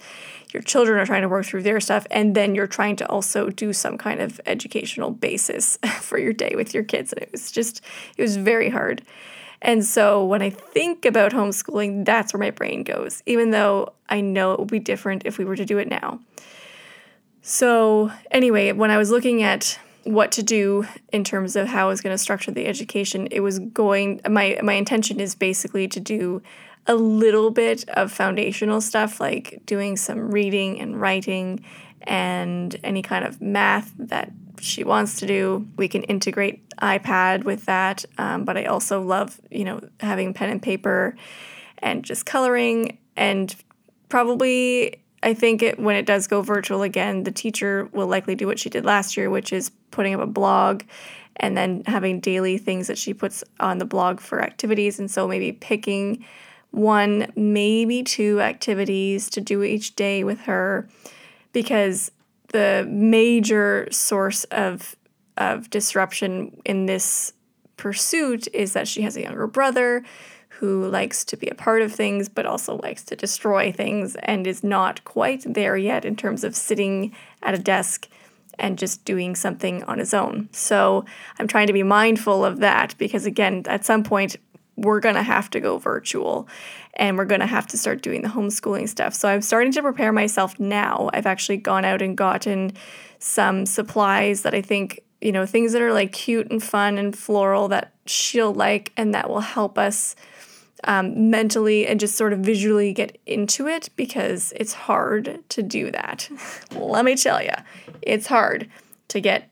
Your 0.54 0.63
children 0.63 1.00
are 1.00 1.06
trying 1.06 1.22
to 1.22 1.30
work 1.30 1.46
through 1.46 1.63
their 1.63 1.80
stuff, 1.80 2.08
and 2.12 2.36
then 2.36 2.56
you're 2.56 2.68
trying 2.68 2.96
to 2.98 3.10
also 3.10 3.50
do 3.50 3.74
some 3.74 3.98
kind 3.98 4.22
of 4.22 4.39
educational 4.46 5.12
basis 5.12 5.77
for 6.01 6.18
your 6.18 6.34
day 6.34 6.54
with 6.56 6.74
your 6.74 6.84
kids. 6.84 7.13
And 7.13 7.22
it 7.22 7.32
was 7.32 7.51
just, 7.51 7.82
it 8.18 8.22
was 8.22 8.38
very 8.38 8.70
hard. 8.70 9.01
And 9.61 9.83
so 9.83 10.23
when 10.23 10.41
I 10.41 10.49
think 10.49 11.05
about 11.05 11.31
homeschooling, 11.31 12.05
that's 12.05 12.33
where 12.33 12.39
my 12.39 12.51
brain 12.51 12.83
goes, 12.83 13.23
even 13.25 13.51
though 13.51 13.93
I 14.07 14.21
know 14.21 14.53
it 14.53 14.59
would 14.59 14.69
be 14.69 14.79
different 14.79 15.23
if 15.25 15.37
we 15.37 15.45
were 15.45 15.55
to 15.55 15.65
do 15.65 15.77
it 15.77 15.89
now. 15.89 16.19
So, 17.41 18.11
anyway, 18.29 18.73
when 18.73 18.91
I 18.91 18.97
was 18.97 19.09
looking 19.09 19.41
at 19.41 19.79
what 20.03 20.31
to 20.33 20.43
do 20.43 20.85
in 21.11 21.23
terms 21.23 21.55
of 21.55 21.67
how 21.67 21.85
I 21.85 21.89
was 21.89 22.01
going 22.01 22.13
to 22.13 22.17
structure 22.17 22.51
the 22.51 22.65
education, 22.65 23.27
it 23.31 23.39
was 23.41 23.59
going 23.59 24.21
my 24.29 24.59
my 24.63 24.73
intention 24.73 25.19
is 25.19 25.35
basically 25.35 25.87
to 25.89 25.99
do 25.99 26.41
a 26.87 26.95
little 26.95 27.51
bit 27.51 27.87
of 27.89 28.11
foundational 28.11 28.79
stuff 28.79 29.19
like 29.19 29.61
doing 29.65 29.97
some 29.97 30.31
reading 30.31 30.79
and 30.79 30.99
writing 30.99 31.63
and 32.03 32.79
any 32.83 33.01
kind 33.01 33.25
of 33.25 33.41
math 33.41 33.93
that 33.97 34.31
she 34.59 34.83
wants 34.83 35.19
to 35.19 35.27
do. 35.27 35.67
We 35.77 35.87
can 35.87 36.03
integrate 36.03 36.67
iPad 36.77 37.43
with 37.43 37.65
that, 37.65 38.05
um, 38.17 38.45
but 38.45 38.57
I 38.57 38.65
also 38.65 39.01
love, 39.01 39.39
you 39.49 39.65
know, 39.65 39.81
having 39.99 40.33
pen 40.33 40.49
and 40.49 40.61
paper 40.61 41.15
and 41.79 42.03
just 42.03 42.25
coloring. 42.25 42.97
And 43.15 43.55
probably, 44.09 45.01
I 45.23 45.33
think 45.33 45.63
it, 45.63 45.79
when 45.79 45.95
it 45.95 46.05
does 46.05 46.27
go 46.27 46.41
virtual 46.41 46.83
again, 46.83 47.23
the 47.23 47.31
teacher 47.31 47.89
will 47.91 48.07
likely 48.07 48.35
do 48.35 48.47
what 48.47 48.59
she 48.59 48.69
did 48.69 48.85
last 48.85 49.17
year, 49.17 49.29
which 49.29 49.51
is 49.51 49.71
putting 49.91 50.13
up 50.13 50.21
a 50.21 50.27
blog 50.27 50.83
and 51.37 51.55
then 51.55 51.83
having 51.85 52.19
daily 52.19 52.57
things 52.57 52.87
that 52.87 52.97
she 52.97 53.13
puts 53.13 53.43
on 53.59 53.77
the 53.77 53.85
blog 53.85 54.19
for 54.19 54.41
activities. 54.41 54.99
And 54.99 55.09
so 55.09 55.27
maybe 55.27 55.51
picking 55.51 56.25
one, 56.71 57.31
maybe 57.35 58.03
two 58.03 58.41
activities 58.41 59.29
to 59.31 59.41
do 59.41 59.63
each 59.63 59.95
day 59.95 60.23
with 60.23 60.41
her 60.41 60.89
because 61.53 62.11
the 62.50 62.86
major 62.89 63.88
source 63.92 64.44
of 64.46 64.96
of 65.38 65.70
disruption 65.70 66.60
in 66.66 66.88
this 66.88 67.34
pursuit 67.77 68.48
is 68.54 68.74
that 68.74 68.88
she 68.88 69.04
has 69.04 69.16
a 69.16 69.22
younger 69.22 69.46
brother 69.46 70.04
who 70.50 70.88
likes 70.88 71.24
to 71.24 71.38
be 71.38 71.48
a 71.48 71.54
part 71.54 71.84
of 71.84 71.94
things 71.94 72.27
but 72.27 72.46
also 72.46 72.77
likes 72.77 73.04
to 73.04 73.16
destroy 73.16 73.72
things 73.72 74.16
and 74.24 74.48
is 74.48 74.63
not 74.63 75.04
quite 75.04 75.44
there 75.54 75.77
yet 75.77 76.04
in 76.04 76.16
terms 76.16 76.44
of 76.44 76.56
sitting 76.56 77.16
at 77.44 77.54
a 77.54 77.60
desk 77.60 78.08
and 78.60 78.77
just 78.77 79.06
doing 79.06 79.36
something 79.36 79.84
on 79.84 80.00
his 80.00 80.13
own. 80.13 80.50
So 80.51 81.06
I'm 81.39 81.48
trying 81.48 81.68
to 81.68 81.74
be 81.74 81.84
mindful 81.84 82.44
of 82.44 82.60
that 82.60 82.96
because, 82.98 83.25
again, 83.25 83.63
at 83.68 83.86
some 83.86 84.04
point, 84.04 84.36
we're 84.77 85.00
going 85.00 85.15
to 85.15 85.24
have 85.24 85.50
to 85.50 85.60
go 85.60 85.77
virtual 85.77 86.48
and 86.93 87.17
we're 87.17 87.25
going 87.25 87.41
to 87.41 87.48
have 87.48 87.67
to 87.67 87.77
start 87.77 88.01
doing 88.01 88.22
the 88.22 88.29
homeschooling 88.29 88.88
stuff. 88.88 89.13
So 89.13 89.27
I'm 89.27 89.41
starting 89.41 89.72
to 89.74 89.81
prepare 89.81 90.13
myself 90.13 90.60
now. 90.60 91.10
I've 91.13 91.25
actually 91.25 91.57
gone 91.57 91.84
out 91.84 92.01
and 92.01 92.15
gotten 92.15 92.74
some 93.19 93.65
supplies 93.65 94.43
that 94.43 94.53
I 94.53 94.62
think, 94.62 95.00
you 95.19 95.31
know, 95.31 95.46
things 95.46 95.74
that 95.74 95.81
are 95.81 95.93
like 95.93 96.12
cute 96.12 96.50
and 96.51 96.63
fun 96.63 96.98
and 96.98 97.17
floral 97.17 97.67
that 97.69 97.93
she'll 98.05 98.53
like 98.53 98.93
and 98.96 99.13
that 99.13 99.29
will 99.29 99.41
help 99.41 99.77
us 99.77 100.15
um, 100.84 101.31
mentally 101.31 101.88
and 101.88 102.00
just 102.00 102.15
sort 102.15 102.34
of 102.34 102.39
visually 102.39 102.93
get 102.93 103.17
into 103.25 103.67
it 103.67 103.89
because 103.96 104.53
it's 104.55 104.74
hard 104.74 105.43
to 105.50 105.63
do 105.63 105.91
that. 105.91 106.29
Let 106.75 107.03
me 107.03 107.15
tell 107.15 107.41
you, 107.41 107.53
it's 108.01 108.27
hard 108.27 108.69
to 109.10 109.19
get 109.19 109.50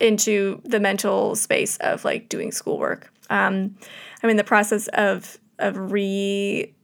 into 0.00 0.60
the 0.64 0.80
mental 0.80 1.36
space 1.36 1.76
of 1.78 2.04
like 2.04 2.28
doing 2.28 2.50
schoolwork. 2.50 3.12
Um, 3.30 3.76
I'm 4.24 4.30
in 4.30 4.38
the 4.38 4.44
process 4.44 4.88
of 4.88 5.38
of 5.58 5.92
re 5.92 6.74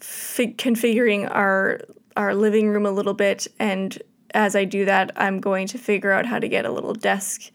configuring 0.00 1.30
our 1.30 1.80
our 2.16 2.34
living 2.34 2.70
room 2.70 2.86
a 2.86 2.90
little 2.90 3.12
bit, 3.12 3.46
and 3.58 4.02
as 4.32 4.56
I 4.56 4.64
do 4.64 4.86
that, 4.86 5.12
I'm 5.14 5.38
going 5.40 5.66
to 5.68 5.78
figure 5.78 6.10
out 6.10 6.24
how 6.24 6.38
to 6.38 6.48
get 6.48 6.64
a 6.64 6.72
little 6.72 6.94
desk 6.94 7.50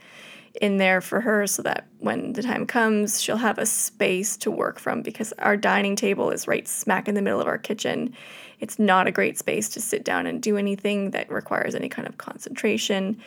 in 0.61 0.77
there 0.77 1.01
for 1.01 1.21
her 1.21 1.47
so 1.47 1.63
that 1.63 1.87
when 1.97 2.33
the 2.33 2.43
time 2.43 2.67
comes, 2.67 3.19
she'll 3.19 3.37
have 3.37 3.57
a 3.57 3.65
space 3.65 4.37
to 4.37 4.51
work 4.51 4.77
from 4.77 5.01
because 5.01 5.33
our 5.39 5.57
dining 5.57 5.95
table 5.95 6.29
is 6.29 6.47
right 6.47 6.67
smack 6.67 7.07
in 7.07 7.15
the 7.15 7.21
middle 7.21 7.41
of 7.41 7.47
our 7.47 7.57
kitchen. 7.57 8.13
It's 8.59 8.77
not 8.77 9.07
a 9.07 9.11
great 9.11 9.39
space 9.39 9.69
to 9.69 9.81
sit 9.81 10.03
down 10.03 10.27
and 10.27 10.39
do 10.39 10.55
anything 10.55 11.11
that 11.11 11.31
requires 11.31 11.73
any 11.73 11.89
kind 11.89 12.07
of 12.07 12.19
concentration. 12.19 13.19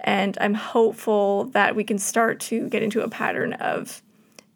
And 0.00 0.38
I'm 0.40 0.54
hopeful 0.54 1.46
that 1.46 1.76
we 1.76 1.84
can 1.84 1.98
start 1.98 2.40
to 2.40 2.66
get 2.70 2.82
into 2.82 3.02
a 3.02 3.10
pattern 3.10 3.52
of 3.54 4.00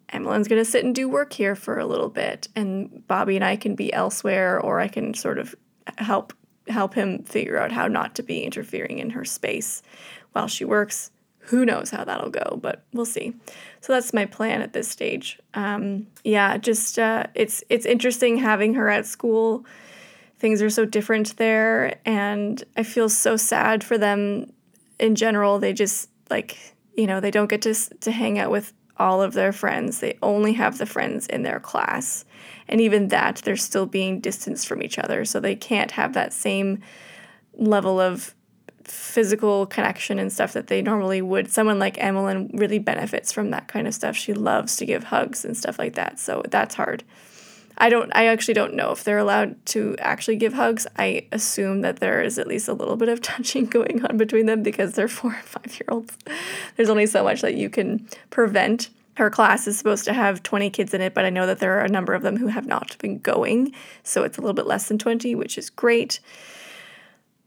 Emmeline's 0.09 0.47
going 0.47 0.63
to 0.63 0.69
sit 0.69 0.85
and 0.85 0.93
do 0.93 1.09
work 1.09 1.33
here 1.33 1.55
for 1.55 1.79
a 1.79 1.85
little 1.85 2.09
bit, 2.09 2.47
and 2.55 3.05
Bobby 3.07 3.35
and 3.35 3.43
I 3.43 3.55
can 3.55 3.75
be 3.75 3.91
elsewhere, 3.91 4.59
or 4.59 4.79
I 4.79 4.87
can 4.87 5.13
sort 5.13 5.39
of 5.39 5.55
help 5.97 6.33
help 6.67 6.93
him 6.95 7.23
figure 7.23 7.57
out 7.57 7.71
how 7.71 7.87
not 7.87 8.15
to 8.15 8.23
be 8.23 8.43
interfering 8.43 8.99
in 8.99 9.11
her 9.11 9.23
space 9.25 9.83
while 10.31 10.47
she 10.47 10.65
works. 10.65 11.11
Who 11.39 11.63
knows 11.63 11.91
how 11.91 12.03
that'll 12.03 12.31
go, 12.31 12.57
but 12.59 12.83
we'll 12.91 13.05
see. 13.05 13.35
So 13.81 13.93
that's 13.93 14.13
my 14.13 14.25
plan 14.25 14.63
at 14.63 14.73
this 14.73 14.87
stage. 14.87 15.39
Um, 15.53 16.07
yeah, 16.23 16.57
just 16.57 16.97
uh, 16.97 17.27
it's 17.35 17.63
it's 17.69 17.85
interesting 17.85 18.37
having 18.37 18.73
her 18.75 18.89
at 18.89 19.05
school. 19.05 19.65
Things 20.39 20.61
are 20.61 20.71
so 20.71 20.85
different 20.85 21.37
there, 21.37 21.99
and 22.05 22.63
I 22.75 22.83
feel 22.83 23.09
so 23.09 23.37
sad 23.37 23.83
for 23.83 23.97
them 23.97 24.51
in 24.99 25.15
general. 25.15 25.59
They 25.59 25.71
just 25.71 26.09
like 26.29 26.57
you 26.95 27.05
know 27.05 27.19
they 27.19 27.31
don't 27.31 27.49
get 27.49 27.61
to 27.63 27.75
to 27.75 28.11
hang 28.11 28.39
out 28.39 28.49
with 28.49 28.73
all 28.97 29.21
of 29.21 29.33
their 29.33 29.51
friends. 29.51 29.99
They 29.99 30.17
only 30.21 30.53
have 30.53 30.77
the 30.77 30.85
friends 30.85 31.27
in 31.27 31.43
their 31.43 31.59
class. 31.59 32.25
And 32.67 32.81
even 32.81 33.09
that, 33.09 33.41
they're 33.43 33.57
still 33.57 33.85
being 33.85 34.19
distanced 34.19 34.67
from 34.67 34.81
each 34.81 34.97
other. 34.97 35.25
So 35.25 35.39
they 35.39 35.55
can't 35.55 35.91
have 35.91 36.13
that 36.13 36.33
same 36.33 36.81
level 37.53 37.99
of 37.99 38.33
physical 38.83 39.65
connection 39.65 40.19
and 40.19 40.31
stuff 40.31 40.53
that 40.53 40.67
they 40.67 40.81
normally 40.81 41.21
would. 41.21 41.51
Someone 41.51 41.79
like 41.79 41.97
Emmeline 41.97 42.49
really 42.53 42.79
benefits 42.79 43.31
from 43.31 43.51
that 43.51 43.67
kind 43.67 43.87
of 43.87 43.93
stuff. 43.93 44.15
She 44.15 44.33
loves 44.33 44.75
to 44.77 44.85
give 44.85 45.05
hugs 45.05 45.43
and 45.43 45.57
stuff 45.57 45.79
like 45.79 45.95
that. 45.95 46.19
So 46.19 46.43
that's 46.49 46.75
hard. 46.75 47.03
I 47.77 47.89
don't 47.89 48.11
I 48.15 48.27
actually 48.27 48.53
don't 48.53 48.73
know 48.73 48.91
if 48.91 49.03
they're 49.03 49.17
allowed 49.17 49.63
to 49.67 49.95
actually 49.99 50.37
give 50.37 50.53
hugs. 50.53 50.87
I 50.97 51.27
assume 51.31 51.81
that 51.81 51.99
there 51.99 52.21
is 52.21 52.39
at 52.39 52.47
least 52.47 52.67
a 52.67 52.73
little 52.73 52.95
bit 52.95 53.09
of 53.09 53.21
touching 53.21 53.65
going 53.65 54.05
on 54.05 54.17
between 54.17 54.45
them 54.45 54.63
because 54.63 54.93
they're 54.93 55.07
4 55.07 55.33
and 55.33 55.43
5 55.43 55.79
year 55.79 55.87
olds. 55.89 56.17
There's 56.75 56.89
only 56.89 57.05
so 57.05 57.23
much 57.23 57.41
that 57.41 57.55
you 57.55 57.69
can 57.69 58.07
prevent. 58.29 58.89
Her 59.17 59.29
class 59.29 59.65
is 59.65 59.77
supposed 59.77 60.03
to 60.05 60.13
have 60.13 60.43
20 60.43 60.69
kids 60.71 60.93
in 60.93 60.99
it, 60.99 61.13
but 61.13 61.23
I 61.23 61.29
know 61.29 61.47
that 61.47 61.59
there 61.59 61.79
are 61.79 61.85
a 61.85 61.89
number 61.89 62.13
of 62.13 62.21
them 62.21 62.35
who 62.35 62.47
have 62.47 62.65
not 62.65 62.97
been 62.99 63.19
going, 63.19 63.73
so 64.03 64.23
it's 64.23 64.37
a 64.37 64.41
little 64.41 64.53
bit 64.53 64.67
less 64.67 64.89
than 64.89 64.97
20, 64.97 65.35
which 65.35 65.57
is 65.57 65.69
great. 65.69 66.19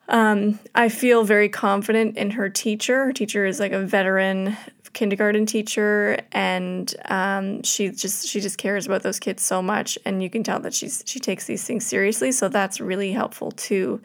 Um, 0.09 0.59
I 0.75 0.89
feel 0.89 1.25
very 1.25 1.51
confident 1.51 2.17
in 2.17 2.31
her 2.31 2.49
teacher. 2.49 3.05
Her 3.05 3.13
teacher 3.13 3.45
is 3.45 3.61
like 3.61 3.73
a 3.73 3.83
veteran 3.83 4.57
kindergarten 4.93 5.47
teacher 5.47 6.19
and 6.33 6.95
um, 7.07 7.63
she 7.63 7.91
just 7.91 8.27
she 8.29 8.41
just 8.41 8.59
cares 8.59 8.87
about 8.87 9.03
those 9.03 9.19
kids 9.19 9.43
so 9.43 9.63
much 9.63 9.99
and 10.05 10.23
you 10.23 10.31
can 10.31 10.43
tell 10.43 10.61
that 10.61 10.75
she's 10.75 11.03
she 11.07 11.19
takes 11.19 11.47
these 11.47 11.65
things 11.65 11.87
seriously 11.87 12.33
so 12.33 12.49
that's 12.49 12.81
really 12.81 13.13
helpful 13.13 13.51
too. 13.53 14.01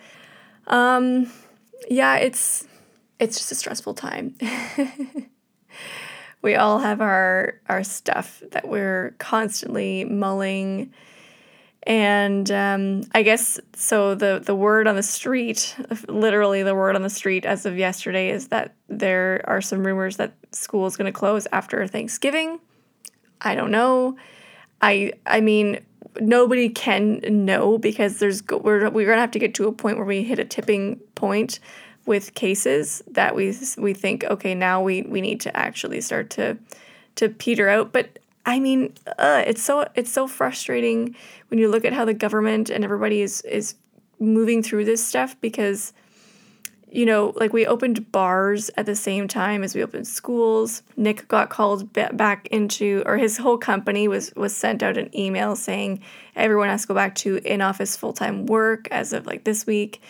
Um, 0.68 1.32
yeah 1.90 2.16
it's 2.18 2.68
it's 3.20 3.38
just 3.38 3.52
a 3.52 3.56
stressful 3.56 3.94
time. 3.94 4.36
We 6.44 6.56
all 6.56 6.80
have 6.80 7.00
our 7.00 7.62
our 7.70 7.86
stuff 7.86 8.44
that 8.52 8.68
we're 8.68 9.16
constantly 9.18 10.04
mulling 10.04 10.94
and 11.86 12.50
um, 12.52 13.04
I 13.14 13.24
guess 13.24 13.60
so. 13.76 14.16
The 14.16 14.42
the 14.44 14.56
word 14.56 14.88
on 14.88 14.96
the 14.96 15.04
street, 15.04 15.76
literally 16.08 16.64
the 16.64 16.76
word 16.76 16.96
on 16.96 17.02
the 17.04 17.10
street, 17.10 17.46
as 17.46 17.66
of 17.66 17.78
yesterday, 17.78 18.30
is 18.30 18.48
that 18.50 18.74
there 18.88 19.44
are 19.46 19.62
some 19.62 19.86
rumors 19.86 20.18
that 20.18 20.34
school 20.52 20.86
is 20.88 20.98
going 20.98 21.12
to 21.12 21.18
close 21.18 21.48
after 21.52 21.86
Thanksgiving. 21.88 22.60
I 23.42 23.56
don't 23.56 23.72
know. 23.72 24.18
I 24.82 25.14
I 25.26 25.42
mean, 25.42 25.80
nobody 26.20 26.70
can 26.70 27.20
know 27.30 27.78
because 27.78 28.20
there's 28.20 28.42
we're 28.48 28.90
we're 28.90 29.08
gonna 29.08 29.22
have 29.22 29.32
to 29.32 29.40
get 29.40 29.54
to 29.56 29.68
a 29.68 29.72
point 29.72 29.98
where 29.98 30.06
we 30.06 30.24
hit 30.24 30.40
a 30.40 30.46
tipping 30.46 30.98
point. 31.16 31.60
with 32.06 32.34
cases 32.34 33.02
that 33.12 33.34
we 33.36 33.56
we 33.78 33.94
think 33.94 34.24
okay 34.26 34.54
now 34.54 34.82
we 34.82 35.04
we 35.04 35.22
need 35.22 35.40
to 35.40 35.56
actually 35.56 36.02
start 36.02 36.30
to 36.30 36.58
to 37.16 37.30
peter 37.30 37.70
out 37.70 37.94
but 37.94 38.20
I 38.46 38.60
mean, 38.60 38.94
uh, 39.18 39.44
it's 39.46 39.62
so 39.62 39.88
it's 39.96 40.12
so 40.12 40.28
frustrating 40.28 41.16
when 41.48 41.60
you 41.60 41.70
look 41.70 41.86
at 41.86 41.94
how 41.94 42.06
the 42.06 42.14
government 42.14 42.70
and 42.70 42.84
everybody 42.84 43.22
is 43.22 43.42
is 43.42 43.76
moving 44.20 44.62
through 44.62 44.86
this 44.86 45.06
stuff 45.06 45.40
because 45.42 45.94
you 46.94 47.08
know, 47.08 47.34
like 47.38 47.54
we 47.54 47.66
opened 47.66 48.12
bars 48.12 48.70
at 48.78 48.86
the 48.86 48.96
same 48.96 49.28
time 49.28 49.64
as 49.64 49.74
we 49.74 49.82
opened 49.82 50.08
schools. 50.08 50.84
Nick 50.96 51.28
got 51.28 51.50
called 51.50 51.92
back 51.92 52.48
into, 52.52 53.02
or 53.08 53.18
his 53.18 53.38
whole 53.38 53.58
company 53.58 54.08
was 54.08 54.32
was 54.36 54.56
sent 54.56 54.84
out 54.84 54.96
an 54.96 55.10
email 55.18 55.56
saying 55.56 56.04
everyone 56.36 56.70
has 56.70 56.84
to 56.84 56.90
go 56.90 56.94
back 56.94 57.16
to 57.16 57.38
in 57.38 57.62
office 57.62 57.98
full 57.98 58.14
time 58.14 58.46
work 58.46 58.88
as 58.92 59.12
of 59.12 59.26
like 59.26 59.44
this 59.44 59.66
week. 59.66 60.04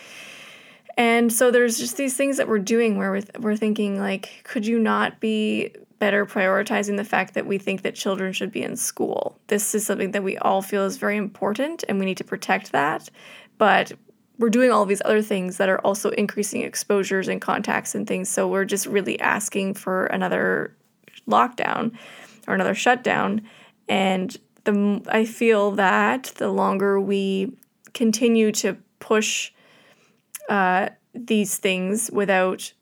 And 0.98 1.32
so 1.32 1.50
there's 1.50 1.78
just 1.78 1.96
these 1.96 2.16
things 2.16 2.36
that 2.36 2.48
we're 2.48 2.58
doing 2.58 2.98
where 2.98 3.10
we're, 3.10 3.24
we're 3.40 3.56
thinking 3.56 3.98
like, 3.98 4.42
could 4.44 4.66
you 4.66 4.78
not 4.78 5.20
be 5.20 5.72
better 6.04 6.26
prioritizing 6.26 6.98
the 6.98 7.10
fact 7.14 7.32
that 7.32 7.46
we 7.46 7.56
think 7.56 7.80
that 7.80 7.94
children 7.94 8.30
should 8.30 8.52
be 8.52 8.62
in 8.62 8.76
school? 8.76 9.40
This 9.46 9.74
is 9.74 9.86
something 9.86 10.10
that 10.10 10.22
we 10.22 10.36
all 10.36 10.60
feel 10.60 10.84
is 10.84 10.98
very 10.98 11.16
important, 11.16 11.82
and 11.88 11.98
we 11.98 12.04
need 12.04 12.18
to 12.18 12.24
protect 12.24 12.72
that. 12.72 13.08
But 13.56 13.92
we're 14.38 14.50
doing 14.50 14.70
all 14.70 14.84
these 14.84 15.00
other 15.06 15.22
things 15.22 15.56
that 15.56 15.70
are 15.70 15.78
also 15.78 16.10
increasing 16.10 16.60
exposures 16.60 17.26
and 17.26 17.40
contacts 17.40 17.94
and 17.94 18.06
things. 18.06 18.28
So 18.28 18.46
we're 18.46 18.66
just 18.66 18.84
really 18.84 19.18
asking 19.18 19.72
for 19.74 20.04
another 20.04 20.76
lockdown 21.26 21.96
or 22.46 22.54
another 22.54 22.74
shutdown. 22.74 23.40
And 23.88 24.36
the 24.64 25.00
I 25.08 25.24
feel 25.24 25.70
that 25.70 26.34
the 26.36 26.50
longer 26.50 27.00
we 27.00 27.56
continue 27.94 28.52
to 28.52 28.76
push 28.98 29.52
uh, 30.50 30.90
these 31.14 31.56
things 31.56 32.10
without 32.12 32.74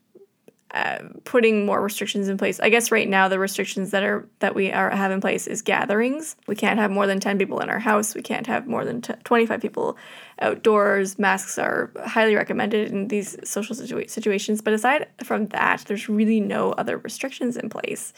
uh, 0.72 0.98
putting 1.24 1.66
more 1.66 1.82
restrictions 1.82 2.28
in 2.28 2.38
place. 2.38 2.58
I 2.58 2.70
guess 2.70 2.90
right 2.90 3.08
now 3.08 3.28
the 3.28 3.38
restrictions 3.38 3.90
that 3.90 4.02
are 4.02 4.26
that 4.38 4.54
we 4.54 4.72
are 4.72 4.88
have 4.90 5.10
in 5.10 5.20
place 5.20 5.46
is 5.46 5.60
gatherings. 5.60 6.34
We 6.46 6.56
can't 6.56 6.78
have 6.78 6.90
more 6.90 7.06
than 7.06 7.20
10 7.20 7.36
people 7.36 7.60
in 7.60 7.68
our 7.68 7.78
house. 7.78 8.14
We 8.14 8.22
can't 8.22 8.46
have 8.46 8.66
more 8.66 8.84
than 8.84 9.02
t- 9.02 9.12
25 9.24 9.60
people 9.60 9.98
outdoors. 10.40 11.18
Masks 11.18 11.58
are 11.58 11.92
highly 12.06 12.34
recommended 12.34 12.90
in 12.90 13.08
these 13.08 13.36
social 13.44 13.76
situa- 13.76 14.08
situations, 14.08 14.62
but 14.62 14.72
aside 14.72 15.08
from 15.22 15.48
that, 15.48 15.84
there's 15.86 16.08
really 16.08 16.40
no 16.40 16.72
other 16.72 16.96
restrictions 16.96 17.58
in 17.58 17.68
place. 17.68 18.14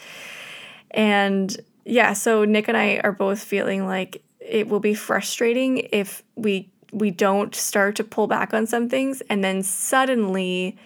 And 0.92 1.56
yeah, 1.84 2.12
so 2.12 2.44
Nick 2.44 2.68
and 2.68 2.76
I 2.76 3.00
are 3.02 3.12
both 3.12 3.42
feeling 3.42 3.84
like 3.84 4.22
it 4.38 4.68
will 4.68 4.80
be 4.80 4.94
frustrating 4.94 5.88
if 5.90 6.22
we 6.36 6.70
we 6.92 7.10
don't 7.10 7.52
start 7.56 7.96
to 7.96 8.04
pull 8.04 8.28
back 8.28 8.54
on 8.54 8.68
some 8.68 8.88
things 8.88 9.20
and 9.28 9.42
then 9.42 9.64
suddenly 9.64 10.78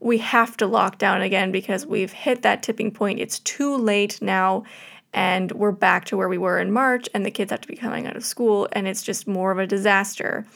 we 0.00 0.18
have 0.18 0.56
to 0.58 0.66
lock 0.66 0.98
down 0.98 1.22
again 1.22 1.52
because 1.52 1.86
we've 1.86 2.12
hit 2.12 2.42
that 2.42 2.62
tipping 2.62 2.90
point. 2.90 3.20
It's 3.20 3.40
too 3.40 3.76
late 3.76 4.20
now, 4.22 4.64
and 5.12 5.50
we're 5.52 5.72
back 5.72 6.04
to 6.06 6.16
where 6.16 6.28
we 6.28 6.38
were 6.38 6.58
in 6.58 6.72
March, 6.72 7.08
and 7.14 7.24
the 7.24 7.30
kids 7.30 7.50
have 7.50 7.60
to 7.62 7.68
be 7.68 7.76
coming 7.76 8.06
out 8.06 8.16
of 8.16 8.24
school, 8.24 8.68
and 8.72 8.86
it's 8.86 9.02
just 9.02 9.26
more 9.26 9.50
of 9.50 9.58
a 9.58 9.66
disaster. 9.66 10.46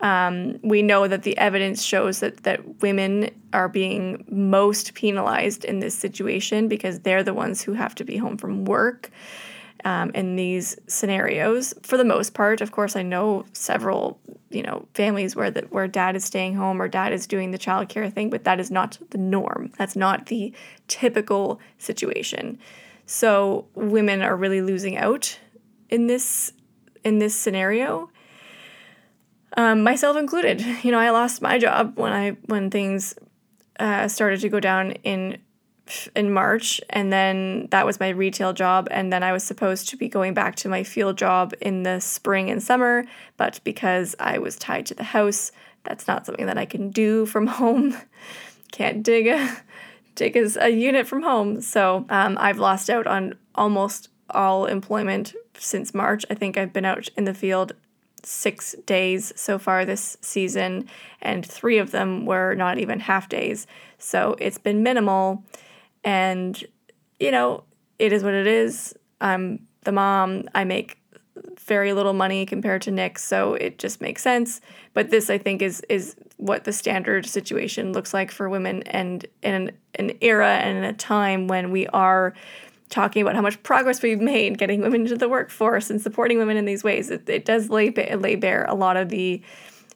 Um, 0.00 0.60
we 0.62 0.80
know 0.82 1.08
that 1.08 1.24
the 1.24 1.36
evidence 1.38 1.82
shows 1.82 2.20
that, 2.20 2.44
that 2.44 2.82
women 2.82 3.30
are 3.52 3.68
being 3.68 4.24
most 4.30 4.94
penalized 4.94 5.64
in 5.64 5.80
this 5.80 5.94
situation 5.94 6.68
because 6.68 7.00
they're 7.00 7.24
the 7.24 7.34
ones 7.34 7.62
who 7.62 7.72
have 7.72 7.94
to 7.96 8.04
be 8.04 8.16
home 8.16 8.36
from 8.36 8.64
work 8.64 9.10
um, 9.84 10.10
in 10.14 10.36
these 10.36 10.76
scenarios. 10.86 11.74
For 11.82 11.96
the 11.96 12.04
most 12.04 12.34
part, 12.34 12.60
of 12.60 12.72
course, 12.72 12.96
I 12.96 13.02
know 13.02 13.44
several 13.52 14.20
you 14.50 14.62
know 14.62 14.86
families 14.94 15.36
where 15.36 15.50
that 15.50 15.72
where 15.72 15.86
dad 15.86 16.16
is 16.16 16.24
staying 16.24 16.54
home 16.54 16.80
or 16.80 16.88
dad 16.88 17.12
is 17.12 17.26
doing 17.26 17.50
the 17.50 17.58
childcare 17.58 18.12
thing, 18.12 18.30
but 18.30 18.44
that 18.44 18.60
is 18.60 18.70
not 18.70 18.98
the 19.10 19.18
norm. 19.18 19.72
That's 19.78 19.96
not 19.96 20.26
the 20.26 20.52
typical 20.88 21.60
situation. 21.78 22.58
So 23.06 23.66
women 23.74 24.22
are 24.22 24.36
really 24.36 24.60
losing 24.60 24.96
out 24.96 25.38
in 25.88 26.06
this 26.06 26.52
in 27.04 27.18
this 27.18 27.34
scenario. 27.34 28.10
Um, 29.56 29.82
myself 29.82 30.16
included. 30.16 30.64
You 30.82 30.92
know, 30.92 30.98
I 30.98 31.10
lost 31.10 31.42
my 31.42 31.58
job 31.58 31.98
when 31.98 32.12
I 32.12 32.36
when 32.46 32.70
things 32.70 33.14
uh, 33.78 34.08
started 34.08 34.40
to 34.40 34.48
go 34.48 34.60
down 34.60 34.92
in 35.04 35.38
in 36.14 36.32
March, 36.32 36.80
and 36.90 37.12
then 37.12 37.68
that 37.70 37.86
was 37.86 38.00
my 38.00 38.08
retail 38.08 38.52
job. 38.52 38.88
And 38.90 39.12
then 39.12 39.22
I 39.22 39.32
was 39.32 39.44
supposed 39.44 39.88
to 39.90 39.96
be 39.96 40.08
going 40.08 40.34
back 40.34 40.56
to 40.56 40.68
my 40.68 40.82
field 40.82 41.18
job 41.18 41.54
in 41.60 41.82
the 41.82 42.00
spring 42.00 42.50
and 42.50 42.62
summer, 42.62 43.04
but 43.36 43.60
because 43.64 44.14
I 44.18 44.38
was 44.38 44.56
tied 44.56 44.86
to 44.86 44.94
the 44.94 45.04
house, 45.04 45.52
that's 45.84 46.06
not 46.06 46.26
something 46.26 46.46
that 46.46 46.58
I 46.58 46.66
can 46.66 46.90
do 46.90 47.26
from 47.26 47.46
home. 47.60 47.96
Can't 48.72 49.02
dig 49.02 49.26
a 49.26 49.56
dig 50.14 50.36
a, 50.36 50.64
a 50.64 50.68
unit 50.68 51.06
from 51.06 51.22
home, 51.22 51.60
so 51.60 52.04
um, 52.08 52.36
I've 52.40 52.58
lost 52.58 52.90
out 52.90 53.06
on 53.06 53.34
almost 53.54 54.08
all 54.30 54.66
employment 54.66 55.34
since 55.56 55.94
March. 55.94 56.24
I 56.30 56.34
think 56.34 56.56
I've 56.56 56.72
been 56.72 56.84
out 56.84 57.08
in 57.16 57.24
the 57.24 57.34
field 57.34 57.72
six 58.24 58.74
days 58.84 59.32
so 59.36 59.58
far 59.58 59.84
this 59.84 60.16
season, 60.20 60.88
and 61.22 61.44
three 61.46 61.78
of 61.78 61.90
them 61.90 62.26
were 62.26 62.54
not 62.54 62.78
even 62.78 63.00
half 63.00 63.28
days. 63.28 63.66
So 63.98 64.36
it's 64.38 64.58
been 64.58 64.82
minimal. 64.82 65.44
And, 66.08 66.64
you 67.20 67.30
know, 67.30 67.64
it 67.98 68.14
is 68.14 68.24
what 68.24 68.32
it 68.32 68.46
is. 68.46 68.94
I'm 69.20 69.66
the 69.82 69.92
mom. 69.92 70.44
I 70.54 70.64
make 70.64 70.96
very 71.58 71.92
little 71.92 72.14
money 72.14 72.46
compared 72.46 72.80
to 72.82 72.90
Nick, 72.90 73.18
so 73.18 73.52
it 73.52 73.78
just 73.78 74.00
makes 74.00 74.22
sense. 74.22 74.62
But 74.94 75.10
this, 75.10 75.28
I 75.28 75.36
think, 75.36 75.60
is 75.60 75.82
is 75.90 76.16
what 76.38 76.64
the 76.64 76.72
standard 76.72 77.26
situation 77.26 77.92
looks 77.92 78.14
like 78.14 78.30
for 78.30 78.48
women, 78.48 78.84
and 78.84 79.26
in 79.42 79.54
an, 79.54 79.70
an 79.96 80.12
era 80.22 80.48
and 80.48 80.78
in 80.78 80.84
a 80.84 80.94
time 80.94 81.46
when 81.46 81.70
we 81.70 81.86
are 81.88 82.32
talking 82.88 83.20
about 83.20 83.34
how 83.34 83.42
much 83.42 83.62
progress 83.62 84.00
we've 84.00 84.18
made 84.18 84.56
getting 84.56 84.80
women 84.80 85.02
into 85.02 85.14
the 85.14 85.28
workforce 85.28 85.90
and 85.90 86.00
supporting 86.00 86.38
women 86.38 86.56
in 86.56 86.64
these 86.64 86.82
ways. 86.82 87.10
It, 87.10 87.28
it 87.28 87.44
does 87.44 87.68
lay 87.68 87.90
lay 87.90 88.34
bare 88.34 88.64
a 88.64 88.74
lot 88.74 88.96
of 88.96 89.10
the 89.10 89.42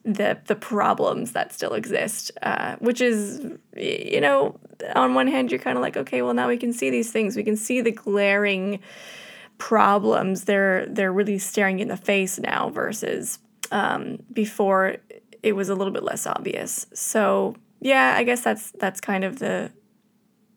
the 0.05 0.39
the 0.47 0.57
problems 0.57 1.33
that 1.33 1.53
still 1.53 1.75
exist, 1.75 2.33
uh, 2.43 2.77
which 2.81 3.01
is 3.01 3.41
you 3.77 4.21
know 4.21 4.59
on 4.97 5.15
one 5.15 5.29
hand 5.29 5.51
you're 5.51 5.61
kind 5.61 5.79
of 5.79 5.83
like 5.83 5.97
okay 5.97 6.23
well 6.23 6.35
now 6.35 6.49
we 6.49 6.57
can 6.57 6.73
see 6.73 6.91
these 6.91 7.13
things 7.13 7.37
we 7.37 7.45
can 7.45 7.57
see 7.57 7.81
the 7.81 7.93
glaring 7.93 8.81
problems 9.59 10.45
they're 10.45 10.87
they're 10.87 11.13
really 11.13 11.39
staring 11.39 11.79
in 11.79 11.87
the 11.87 11.97
face 11.97 12.39
now 12.41 12.69
versus 12.71 13.39
um, 13.71 14.19
before 14.33 14.97
it 15.43 15.53
was 15.53 15.69
a 15.69 15.75
little 15.75 15.93
bit 15.93 16.05
less 16.05 16.27
obvious. 16.27 16.87
So 16.95 17.57
yeah, 17.81 18.15
I 18.17 18.25
guess 18.25 18.43
that's 18.43 18.71
that's 18.73 19.01
kind 19.01 19.25
of 19.25 19.39
the 19.39 19.73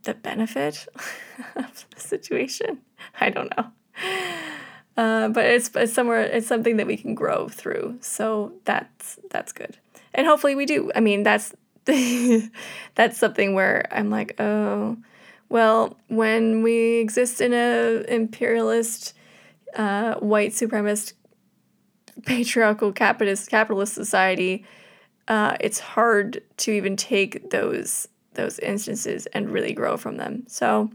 the 0.03 0.13
benefit 0.13 0.87
of 1.55 1.85
the 1.93 1.99
situation. 1.99 2.81
I 3.19 3.29
don't 3.29 3.51
know. 3.57 3.71
Uh, 4.97 5.27
but 5.29 5.45
it's, 5.45 5.69
it's 5.75 5.93
somewhere 5.93 6.21
it's 6.21 6.47
something 6.47 6.77
that 6.77 6.87
we 6.87 6.97
can 6.97 7.15
grow 7.15 7.49
through. 7.49 7.97
So 8.01 8.53
that's 8.65 9.19
that's 9.29 9.51
good. 9.51 9.77
And 10.13 10.25
hopefully 10.25 10.55
we 10.55 10.65
do. 10.65 10.91
I 10.95 10.99
mean 11.01 11.23
that's 11.23 11.53
that's 12.95 13.15
something 13.15 13.53
where 13.53 13.87
i'm 13.91 14.09
like 14.09 14.33
oh 14.39 14.97
well 15.49 15.95
when 16.07 16.63
we 16.63 16.95
exist 16.95 17.41
in 17.41 17.53
a 17.53 18.03
imperialist 18.07 19.13
uh, 19.75 20.15
white 20.15 20.49
supremacist 20.49 21.13
patriarchal 22.25 22.91
capitalist 22.91 23.51
capitalist 23.51 23.93
society 23.93 24.65
uh, 25.27 25.57
it's 25.59 25.79
hard 25.79 26.41
to 26.57 26.71
even 26.71 26.95
take 26.95 27.49
those 27.51 28.07
those 28.35 28.59
instances 28.59 29.25
and 29.27 29.49
really 29.49 29.73
grow 29.73 29.97
from 29.97 30.17
them. 30.17 30.43
So 30.47 30.91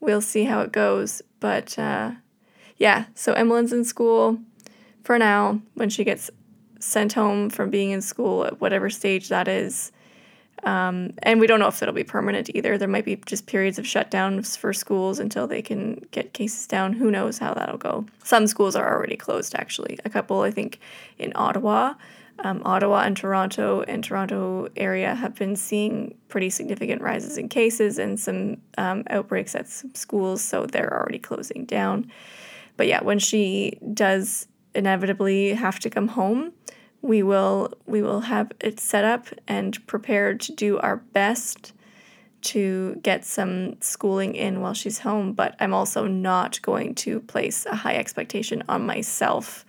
we'll 0.00 0.20
see 0.20 0.44
how 0.44 0.60
it 0.60 0.72
goes. 0.72 1.22
But 1.40 1.78
uh, 1.78 2.12
yeah, 2.76 3.06
so 3.14 3.32
Emmeline's 3.32 3.72
in 3.72 3.84
school 3.84 4.38
for 5.02 5.18
now. 5.18 5.60
When 5.74 5.90
she 5.90 6.04
gets 6.04 6.30
sent 6.84 7.14
home 7.14 7.50
from 7.50 7.70
being 7.70 7.90
in 7.90 8.02
school 8.02 8.44
at 8.44 8.60
whatever 8.60 8.90
stage 8.90 9.28
that 9.30 9.48
is. 9.48 9.90
Um, 10.62 11.12
and 11.22 11.40
we 11.40 11.46
don't 11.46 11.60
know 11.60 11.68
if 11.68 11.82
it'll 11.82 11.94
be 11.94 12.04
permanent 12.04 12.50
either. 12.54 12.78
There 12.78 12.88
might 12.88 13.04
be 13.04 13.16
just 13.26 13.46
periods 13.46 13.78
of 13.78 13.84
shutdowns 13.84 14.56
for 14.56 14.72
schools 14.72 15.18
until 15.18 15.46
they 15.46 15.60
can 15.60 16.06
get 16.10 16.32
cases 16.32 16.66
down. 16.66 16.94
Who 16.94 17.10
knows 17.10 17.38
how 17.38 17.52
that'll 17.54 17.76
go? 17.76 18.06
Some 18.22 18.46
schools 18.46 18.74
are 18.76 18.94
already 18.94 19.16
closed, 19.16 19.54
actually. 19.54 19.98
A 20.04 20.10
couple, 20.10 20.40
I 20.40 20.50
think, 20.50 20.80
in 21.18 21.32
Ottawa. 21.34 21.94
Um, 22.40 22.62
Ottawa 22.64 23.02
and 23.02 23.16
Toronto 23.16 23.82
and 23.82 24.02
Toronto 24.02 24.68
area 24.76 25.14
have 25.14 25.34
been 25.34 25.54
seeing 25.54 26.16
pretty 26.28 26.50
significant 26.50 27.00
rises 27.00 27.38
in 27.38 27.48
cases 27.48 27.98
and 27.98 28.18
some 28.18 28.56
um, 28.76 29.04
outbreaks 29.10 29.54
at 29.54 29.68
some 29.68 29.94
schools, 29.94 30.42
so 30.42 30.66
they're 30.66 30.92
already 30.92 31.18
closing 31.18 31.64
down. 31.64 32.10
But 32.76 32.86
yeah, 32.86 33.02
when 33.02 33.18
she 33.18 33.78
does 33.92 34.48
inevitably 34.74 35.54
have 35.54 35.78
to 35.80 35.90
come 35.90 36.08
home, 36.08 36.52
we 37.02 37.22
will 37.22 37.72
we 37.86 38.02
will 38.02 38.20
have 38.20 38.50
it 38.60 38.80
set 38.80 39.04
up 39.04 39.28
and 39.46 39.86
prepared 39.86 40.40
to 40.40 40.52
do 40.52 40.78
our 40.78 40.96
best 40.96 41.72
to 42.44 42.96
get 43.02 43.24
some 43.24 43.80
schooling 43.80 44.34
in 44.34 44.60
while 44.60 44.74
she's 44.74 44.98
home, 44.98 45.32
but 45.32 45.56
I'm 45.60 45.72
also 45.72 46.06
not 46.06 46.60
going 46.62 46.94
to 46.96 47.20
place 47.20 47.64
a 47.66 47.74
high 47.74 47.96
expectation 47.96 48.62
on 48.68 48.84
myself 48.84 49.64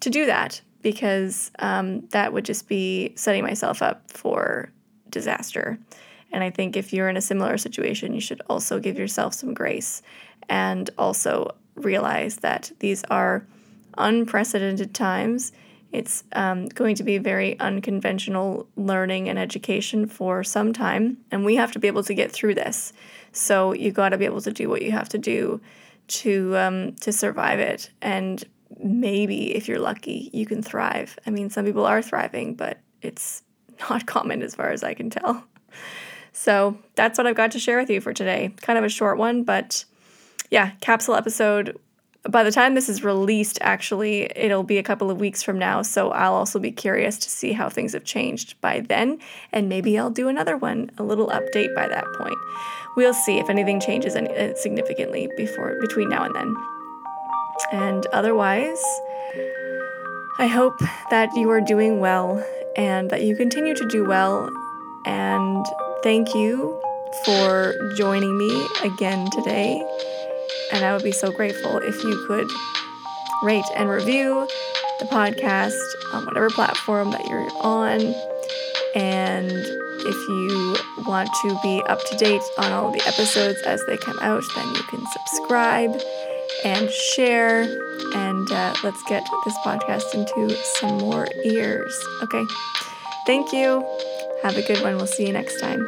to 0.00 0.10
do 0.10 0.26
that 0.26 0.60
because 0.82 1.50
um, 1.60 2.02
that 2.08 2.32
would 2.32 2.44
just 2.44 2.68
be 2.68 3.14
setting 3.16 3.42
myself 3.42 3.80
up 3.80 4.10
for 4.10 4.70
disaster. 5.08 5.78
And 6.30 6.44
I 6.44 6.50
think 6.50 6.76
if 6.76 6.92
you're 6.92 7.08
in 7.08 7.16
a 7.16 7.22
similar 7.22 7.56
situation, 7.56 8.12
you 8.12 8.20
should 8.20 8.42
also 8.50 8.78
give 8.78 8.98
yourself 8.98 9.32
some 9.32 9.54
grace 9.54 10.02
and 10.48 10.90
also 10.98 11.54
realize 11.76 12.36
that 12.36 12.72
these 12.78 13.04
are 13.04 13.46
unprecedented 13.98 14.94
times. 14.94 15.52
It's 15.92 16.24
um, 16.32 16.66
going 16.66 16.96
to 16.96 17.04
be 17.04 17.18
very 17.18 17.58
unconventional 17.60 18.66
learning 18.76 19.28
and 19.28 19.38
education 19.38 20.06
for 20.06 20.42
some 20.42 20.72
time, 20.72 21.18
and 21.30 21.44
we 21.44 21.54
have 21.56 21.72
to 21.72 21.78
be 21.78 21.86
able 21.86 22.02
to 22.04 22.14
get 22.14 22.32
through 22.32 22.54
this. 22.54 22.92
So 23.32 23.72
you 23.72 23.92
got 23.92 24.10
to 24.10 24.18
be 24.18 24.24
able 24.24 24.40
to 24.40 24.52
do 24.52 24.68
what 24.68 24.82
you 24.82 24.90
have 24.90 25.08
to 25.10 25.18
do 25.18 25.60
to 26.06 26.56
um, 26.56 26.94
to 26.96 27.12
survive 27.12 27.60
it, 27.60 27.90
and 28.02 28.42
maybe 28.82 29.54
if 29.54 29.68
you're 29.68 29.78
lucky, 29.78 30.30
you 30.32 30.46
can 30.46 30.62
thrive. 30.62 31.18
I 31.26 31.30
mean, 31.30 31.50
some 31.50 31.64
people 31.64 31.86
are 31.86 32.02
thriving, 32.02 32.54
but 32.54 32.80
it's 33.02 33.42
not 33.88 34.06
common 34.06 34.42
as 34.42 34.54
far 34.54 34.70
as 34.70 34.82
I 34.82 34.94
can 34.94 35.10
tell. 35.10 35.44
So 36.32 36.76
that's 36.96 37.16
what 37.16 37.26
I've 37.26 37.36
got 37.36 37.52
to 37.52 37.60
share 37.60 37.78
with 37.78 37.88
you 37.88 38.00
for 38.00 38.12
today. 38.12 38.52
Kind 38.60 38.78
of 38.78 38.84
a 38.84 38.88
short 38.88 39.18
one, 39.18 39.44
but 39.44 39.84
yeah, 40.54 40.70
capsule 40.80 41.16
episode. 41.16 41.76
By 42.28 42.44
the 42.44 42.52
time 42.52 42.74
this 42.74 42.88
is 42.88 43.02
released, 43.02 43.58
actually, 43.60 44.30
it'll 44.36 44.62
be 44.62 44.78
a 44.78 44.84
couple 44.84 45.10
of 45.10 45.18
weeks 45.18 45.42
from 45.42 45.58
now. 45.58 45.82
So 45.82 46.12
I'll 46.12 46.34
also 46.34 46.60
be 46.60 46.70
curious 46.70 47.18
to 47.18 47.28
see 47.28 47.50
how 47.50 47.68
things 47.68 47.92
have 47.92 48.04
changed 48.04 48.60
by 48.60 48.78
then. 48.78 49.18
And 49.50 49.68
maybe 49.68 49.98
I'll 49.98 50.10
do 50.10 50.28
another 50.28 50.56
one, 50.56 50.92
a 50.96 51.02
little 51.02 51.26
update 51.26 51.74
by 51.74 51.88
that 51.88 52.04
point. 52.16 52.36
We'll 52.96 53.14
see 53.14 53.40
if 53.40 53.50
anything 53.50 53.80
changes 53.80 54.14
uh, 54.14 54.54
significantly 54.54 55.28
before 55.36 55.76
between 55.80 56.08
now 56.08 56.22
and 56.22 56.34
then. 56.36 56.54
And 57.72 58.06
otherwise, 58.12 58.80
I 60.38 60.46
hope 60.46 60.78
that 61.10 61.30
you 61.34 61.50
are 61.50 61.60
doing 61.60 61.98
well 61.98 62.46
and 62.76 63.10
that 63.10 63.22
you 63.22 63.34
continue 63.34 63.74
to 63.74 63.88
do 63.88 64.04
well. 64.04 64.48
And 65.04 65.66
thank 66.04 66.32
you 66.32 66.80
for 67.24 67.74
joining 67.96 68.38
me 68.38 68.68
again 68.84 69.28
today. 69.32 69.82
And 70.72 70.84
I 70.84 70.92
would 70.92 71.04
be 71.04 71.12
so 71.12 71.30
grateful 71.30 71.78
if 71.78 72.02
you 72.02 72.26
could 72.26 72.48
rate 73.42 73.64
and 73.76 73.88
review 73.88 74.48
the 74.98 75.06
podcast 75.06 75.78
on 76.12 76.24
whatever 76.26 76.50
platform 76.50 77.10
that 77.10 77.26
you're 77.26 77.48
on. 77.60 78.00
And 78.94 79.50
if 79.50 80.28
you 80.28 80.76
want 81.06 81.28
to 81.42 81.58
be 81.62 81.82
up 81.88 82.04
to 82.06 82.16
date 82.16 82.42
on 82.58 82.72
all 82.72 82.90
the 82.90 83.02
episodes 83.06 83.60
as 83.62 83.84
they 83.86 83.96
come 83.96 84.18
out, 84.20 84.42
then 84.54 84.68
you 84.74 84.82
can 84.84 85.04
subscribe 85.06 86.00
and 86.64 86.90
share. 86.90 87.62
And 88.14 88.50
uh, 88.50 88.74
let's 88.82 89.02
get 89.04 89.26
this 89.44 89.56
podcast 89.64 90.14
into 90.14 90.54
some 90.78 90.98
more 90.98 91.26
ears. 91.44 91.98
Okay. 92.22 92.44
Thank 93.26 93.52
you. 93.52 93.84
Have 94.42 94.56
a 94.56 94.62
good 94.62 94.82
one. 94.82 94.96
We'll 94.96 95.06
see 95.06 95.26
you 95.26 95.32
next 95.32 95.60
time. 95.60 95.80